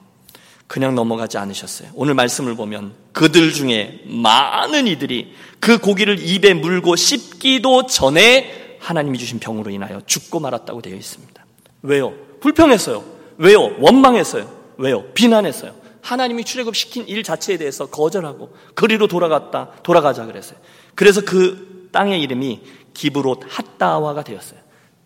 그냥 0.66 0.94
넘어가지 0.94 1.38
않으셨어요. 1.38 1.88
오늘 1.94 2.14
말씀을 2.14 2.54
보면 2.54 2.92
그들 3.12 3.52
중에 3.52 4.02
많은 4.04 4.86
이들이 4.86 5.34
그 5.60 5.78
고기를 5.78 6.18
입에 6.20 6.52
물고 6.52 6.94
씹기도 6.94 7.86
전에 7.86 8.76
하나님이 8.78 9.18
주신 9.18 9.38
병으로 9.38 9.70
인하여 9.70 10.02
죽고 10.04 10.40
말았다고 10.40 10.82
되어 10.82 10.94
있습니다. 10.94 11.44
왜요? 11.82 12.14
불평했어요. 12.40 13.02
왜요? 13.38 13.74
원망했어요. 13.80 14.50
왜요? 14.76 15.04
비난했어요. 15.14 15.74
하나님이 16.02 16.44
출애굽 16.44 16.76
시킨 16.76 17.08
일 17.08 17.22
자체에 17.22 17.56
대해서 17.56 17.86
거절하고 17.86 18.54
그리로 18.74 19.08
돌아갔다 19.08 19.72
돌아가자 19.82 20.26
그랬어요. 20.26 20.58
그래서 20.94 21.22
그 21.22 21.88
땅의 21.92 22.20
이름이 22.22 22.60
기브롯 22.94 23.42
핫다와가 23.48 24.22
되었어요. 24.22 24.60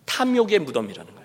탐욕의 0.05 0.59
무덤이라는 0.59 1.13
거예요. 1.13 1.22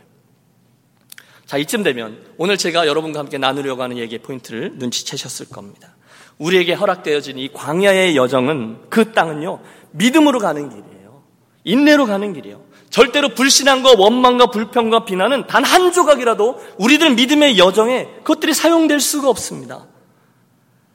자, 1.49 1.57
이쯤 1.57 1.83
되면 1.83 2.19
오늘 2.37 2.59
제가 2.59 2.87
여러분과 2.87 3.21
함께 3.21 3.39
나누려고 3.39 3.83
하는 3.83 3.97
얘기의 3.97 4.19
포인트를 4.19 4.73
눈치채셨을 4.75 5.49
겁니다. 5.49 5.97
우리에게 6.37 6.75
허락되어진 6.75 7.39
이 7.39 7.49
광야의 7.55 8.17
여정은 8.17 8.91
그 8.91 9.13
땅은요 9.13 9.61
믿음으로 9.93 10.41
가는 10.41 10.69
길이에요. 10.69 11.23
인내로 11.65 12.05
가는 12.05 12.35
길이에요. 12.35 12.63
절대로 12.91 13.31
불신앙과 13.31 13.95
원망과 13.97 14.51
불평과 14.51 15.07
비난은 15.07 15.47
단 15.47 15.65
한 15.65 15.91
조각이라도 15.91 16.61
우리들 16.77 17.15
믿음의 17.15 17.57
여정에 17.57 18.09
그것들이 18.19 18.53
사용될 18.53 19.01
수가 19.01 19.31
없습니다. 19.31 19.87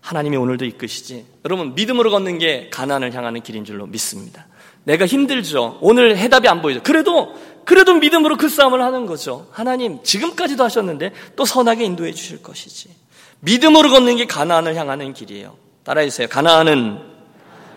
하나님이 0.02 0.38
오늘도 0.38 0.66
이끄시지. 0.66 1.26
여러분 1.46 1.74
믿음으로 1.74 2.12
걷는 2.12 2.38
게 2.38 2.70
가난을 2.72 3.16
향하는 3.16 3.42
길인 3.42 3.66
줄로 3.66 3.88
믿습니다. 3.88 4.46
내가 4.84 5.06
힘들죠. 5.08 5.80
오늘 5.82 6.18
해답이 6.18 6.48
안 6.48 6.62
보이죠. 6.62 6.84
그래도 6.84 7.34
그래도 7.66 7.96
믿음으로 7.96 8.38
그 8.38 8.50
싸움을 8.50 8.82
하는 8.82 9.06
거죠. 9.06 9.48
하나님 9.52 10.04
지금까지도 10.04 10.64
하셨는데 10.64 11.14
또 11.36 11.46
선하게 11.46 11.86
인도해 11.86 12.12
주실 12.12 12.42
것이지. 12.44 12.90
믿음으로 13.40 13.90
걷는 13.90 14.18
게 14.18 14.26
가나안을 14.26 14.76
향하는 14.76 15.14
길이에요. 15.14 15.56
따라해 15.84 16.10
주세요. 16.10 16.28
가나안은 16.28 17.00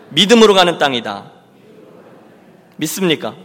믿음으로 0.09 0.53
가는 0.53 0.77
땅이다. 0.77 1.31
믿습니까? 2.77 3.35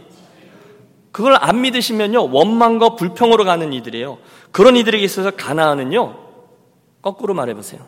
그걸 1.11 1.35
안 1.39 1.61
믿으시면요, 1.61 2.31
원망과 2.31 2.95
불평으로 2.95 3.43
가는 3.45 3.71
이들이에요. 3.71 4.17
그런 4.51 4.75
이들에게 4.77 5.03
있어서 5.03 5.31
가나안은요, 5.31 6.17
거꾸로 7.01 7.33
말해 7.33 7.53
보세요. 7.53 7.87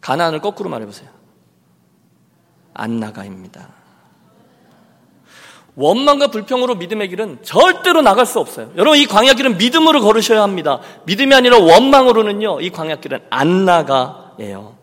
가나안을 0.00 0.40
거꾸로 0.40 0.70
말해 0.70 0.86
보세요. 0.86 1.10
안나가입니다. 2.74 3.79
원망과 5.76 6.28
불평으로 6.28 6.74
믿음의 6.74 7.08
길은 7.08 7.38
절대로 7.42 8.02
나갈 8.02 8.26
수 8.26 8.38
없어요. 8.40 8.70
여러분, 8.76 8.98
이 8.98 9.06
광야 9.06 9.34
길은 9.34 9.58
믿음으로 9.58 10.00
걸으셔야 10.00 10.42
합니다. 10.42 10.80
믿음이 11.06 11.34
아니라 11.34 11.58
원망으로는요, 11.58 12.60
이 12.60 12.70
광야 12.70 12.96
길은 12.96 13.20
안 13.30 13.64
나가예요. 13.64 14.80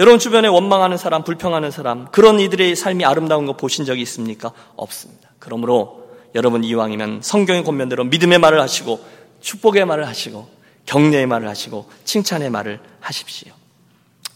여러분 0.00 0.18
주변에 0.18 0.48
원망하는 0.48 0.96
사람, 0.96 1.24
불평하는 1.24 1.70
사람, 1.70 2.06
그런 2.06 2.40
이들의 2.40 2.74
삶이 2.74 3.04
아름다운 3.04 3.44
거 3.44 3.52
보신 3.52 3.84
적이 3.84 4.00
있습니까? 4.00 4.50
없습니다. 4.74 5.28
그러므로 5.38 6.08
여러분 6.34 6.64
이왕이면 6.64 7.20
성경의 7.22 7.64
권면대로 7.64 8.04
믿음의 8.04 8.38
말을 8.38 8.62
하시고 8.62 8.98
축복의 9.42 9.84
말을 9.84 10.06
하시고 10.06 10.48
격려의 10.86 11.26
말을 11.26 11.48
하시고 11.48 11.90
칭찬의 12.04 12.48
말을 12.48 12.80
하십시오. 13.00 13.52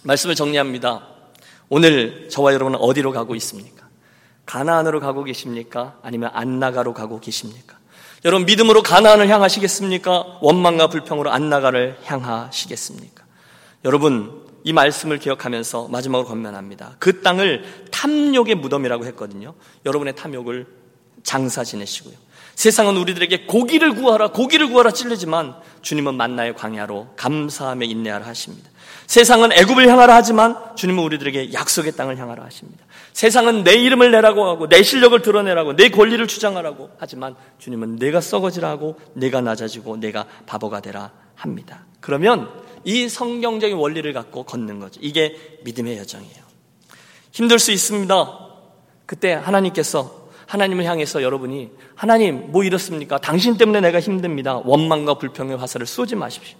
말씀을 0.02 0.34
정리합니다. 0.34 1.06
오늘 1.70 2.28
저와 2.28 2.52
여러분은 2.52 2.78
어디로 2.78 3.12
가고 3.12 3.34
있습니까? 3.36 3.83
가나안으로 4.46 5.00
가고 5.00 5.24
계십니까? 5.24 5.98
아니면 6.02 6.30
안나가로 6.32 6.94
가고 6.94 7.20
계십니까? 7.20 7.76
여러분 8.24 8.46
믿음으로 8.46 8.82
가나안을 8.82 9.28
향하시겠습니까? 9.28 10.38
원망과 10.40 10.88
불평으로 10.88 11.30
안나가를 11.30 11.98
향하시겠습니까? 12.04 13.24
여러분 13.84 14.44
이 14.64 14.72
말씀을 14.72 15.18
기억하면서 15.18 15.88
마지막으로 15.88 16.26
건면합니다. 16.26 16.96
그 16.98 17.20
땅을 17.20 17.88
탐욕의 17.90 18.54
무덤이라고 18.54 19.04
했거든요. 19.06 19.54
여러분의 19.84 20.16
탐욕을 20.16 20.66
장사 21.22 21.64
지내시고요. 21.64 22.14
세상은 22.54 22.96
우리들에게 22.96 23.46
고기를 23.46 23.94
구하라, 23.94 24.28
고기를 24.28 24.68
구하라 24.68 24.92
찔르지만 24.92 25.56
주님은 25.82 26.14
만나의 26.14 26.54
광야로 26.54 27.08
감사함에 27.16 27.84
인내하라 27.84 28.26
하십니다. 28.26 28.70
세상은 29.06 29.52
애굽을 29.52 29.88
향하라 29.88 30.14
하지만 30.14 30.56
주님은 30.76 31.02
우리들에게 31.02 31.52
약속의 31.52 31.92
땅을 31.92 32.16
향하라 32.16 32.44
하십니다. 32.44 32.83
세상은 33.14 33.62
내 33.62 33.74
이름을 33.74 34.10
내라고 34.10 34.44
하고 34.44 34.68
내 34.68 34.82
실력을 34.82 35.22
드러내라고 35.22 35.76
내 35.76 35.88
권리를 35.88 36.26
주장하라고 36.26 36.90
하지만 36.98 37.36
주님은 37.60 37.96
내가 37.96 38.20
썩어지라고 38.20 38.96
내가 39.14 39.40
낮아지고 39.40 39.98
내가 39.98 40.26
바보가 40.46 40.80
되라 40.80 41.12
합니다. 41.36 41.86
그러면 42.00 42.50
이 42.82 43.08
성경적인 43.08 43.76
원리를 43.76 44.12
갖고 44.12 44.42
걷는 44.42 44.80
거죠. 44.80 45.00
이게 45.00 45.36
믿음의 45.62 45.96
여정이에요. 45.98 46.44
힘들 47.30 47.60
수 47.60 47.70
있습니다. 47.70 48.38
그때 49.06 49.32
하나님께서 49.32 50.28
하나님을 50.46 50.84
향해서 50.84 51.22
여러분이 51.22 51.70
하나님 51.94 52.50
뭐 52.50 52.64
이렇습니까? 52.64 53.18
당신 53.18 53.56
때문에 53.56 53.80
내가 53.80 54.00
힘듭니다. 54.00 54.56
원망과 54.64 55.14
불평의 55.14 55.56
화살을 55.56 55.86
쏘지 55.86 56.16
마십시오. 56.16 56.58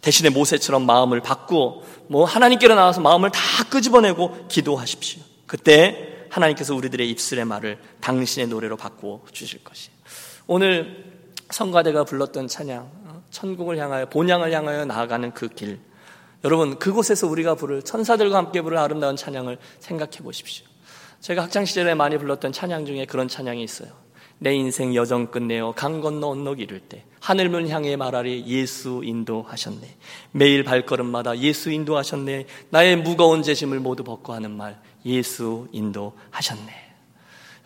대신에 0.00 0.30
모세처럼 0.30 0.86
마음을 0.86 1.20
바꾸어 1.20 1.82
뭐 2.06 2.24
하나님께로 2.24 2.74
나와서 2.74 3.02
마음을 3.02 3.30
다 3.30 3.40
끄집어내고 3.68 4.46
기도하십시오. 4.48 5.29
그때 5.50 6.26
하나님께서 6.28 6.76
우리들의 6.76 7.10
입술의 7.10 7.44
말을 7.44 7.76
당신의 8.00 8.46
노래로 8.46 8.76
바꾸어 8.76 9.20
주실 9.32 9.64
것이에요. 9.64 9.96
오늘 10.46 11.12
성가대가 11.50 12.04
불렀던 12.04 12.46
찬양 12.46 12.88
천국을 13.32 13.76
향하여 13.78 14.08
본향을 14.08 14.52
향하여 14.52 14.84
나아가는 14.84 15.32
그 15.32 15.48
길. 15.48 15.80
여러분 16.44 16.78
그곳에서 16.78 17.26
우리가 17.26 17.56
부를 17.56 17.82
천사들과 17.82 18.36
함께 18.36 18.62
부를 18.62 18.78
아름다운 18.78 19.16
찬양을 19.16 19.58
생각해 19.80 20.18
보십시오. 20.22 20.66
제가 21.18 21.42
학창 21.42 21.64
시절에 21.64 21.96
많이 21.96 22.16
불렀던 22.16 22.52
찬양 22.52 22.86
중에 22.86 23.06
그런 23.06 23.26
찬양이 23.26 23.64
있어요. 23.64 23.90
내 24.38 24.54
인생 24.54 24.94
여정 24.94 25.32
끝내어 25.32 25.72
강 25.72 26.00
건너 26.00 26.28
언덕 26.28 26.60
이를 26.60 26.78
때 26.78 27.04
하늘문 27.18 27.68
향해 27.70 27.96
말하리 27.96 28.44
예수 28.46 29.02
인도하셨네. 29.04 29.96
매일 30.30 30.62
발걸음마다 30.62 31.38
예수 31.40 31.72
인도하셨네. 31.72 32.46
나의 32.70 32.98
무거운 32.98 33.42
재심을 33.42 33.80
모두 33.80 34.04
벗고 34.04 34.32
하는 34.32 34.52
말 34.52 34.80
예수 35.04 35.68
인도하셨네. 35.72 36.90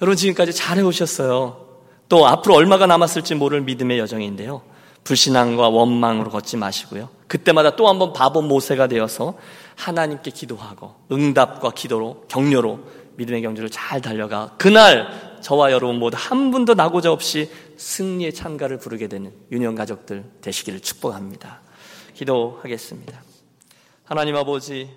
여러분 0.02 0.16
지금까지 0.16 0.52
잘 0.52 0.78
해 0.78 0.82
오셨어요. 0.82 1.64
또 2.08 2.26
앞으로 2.26 2.54
얼마가 2.54 2.86
남았을지 2.86 3.34
모를 3.34 3.60
믿음의 3.62 3.98
여정인데요. 3.98 4.62
불신앙과 5.04 5.68
원망으로 5.68 6.30
걷지 6.30 6.56
마시고요. 6.56 7.08
그때마다 7.26 7.76
또 7.76 7.88
한번 7.88 8.12
바보 8.12 8.42
모세가 8.42 8.86
되어서 8.86 9.36
하나님께 9.76 10.30
기도하고 10.30 10.94
응답과 11.12 11.72
기도로 11.72 12.24
격려로 12.28 12.80
믿음의 13.16 13.42
경주를 13.42 13.70
잘 13.70 14.00
달려가 14.00 14.54
그날 14.58 15.38
저와 15.40 15.72
여러분 15.72 15.98
모두 15.98 16.16
한 16.18 16.50
분도 16.50 16.74
나고자 16.74 17.12
없이 17.12 17.50
승리의 17.76 18.32
찬가를 18.32 18.78
부르게 18.78 19.08
되는 19.08 19.32
유년 19.52 19.74
가족들 19.74 20.24
되시기를 20.40 20.80
축복합니다. 20.80 21.60
기도하겠습니다. 22.14 23.22
하나님 24.04 24.36
아버지 24.36 24.90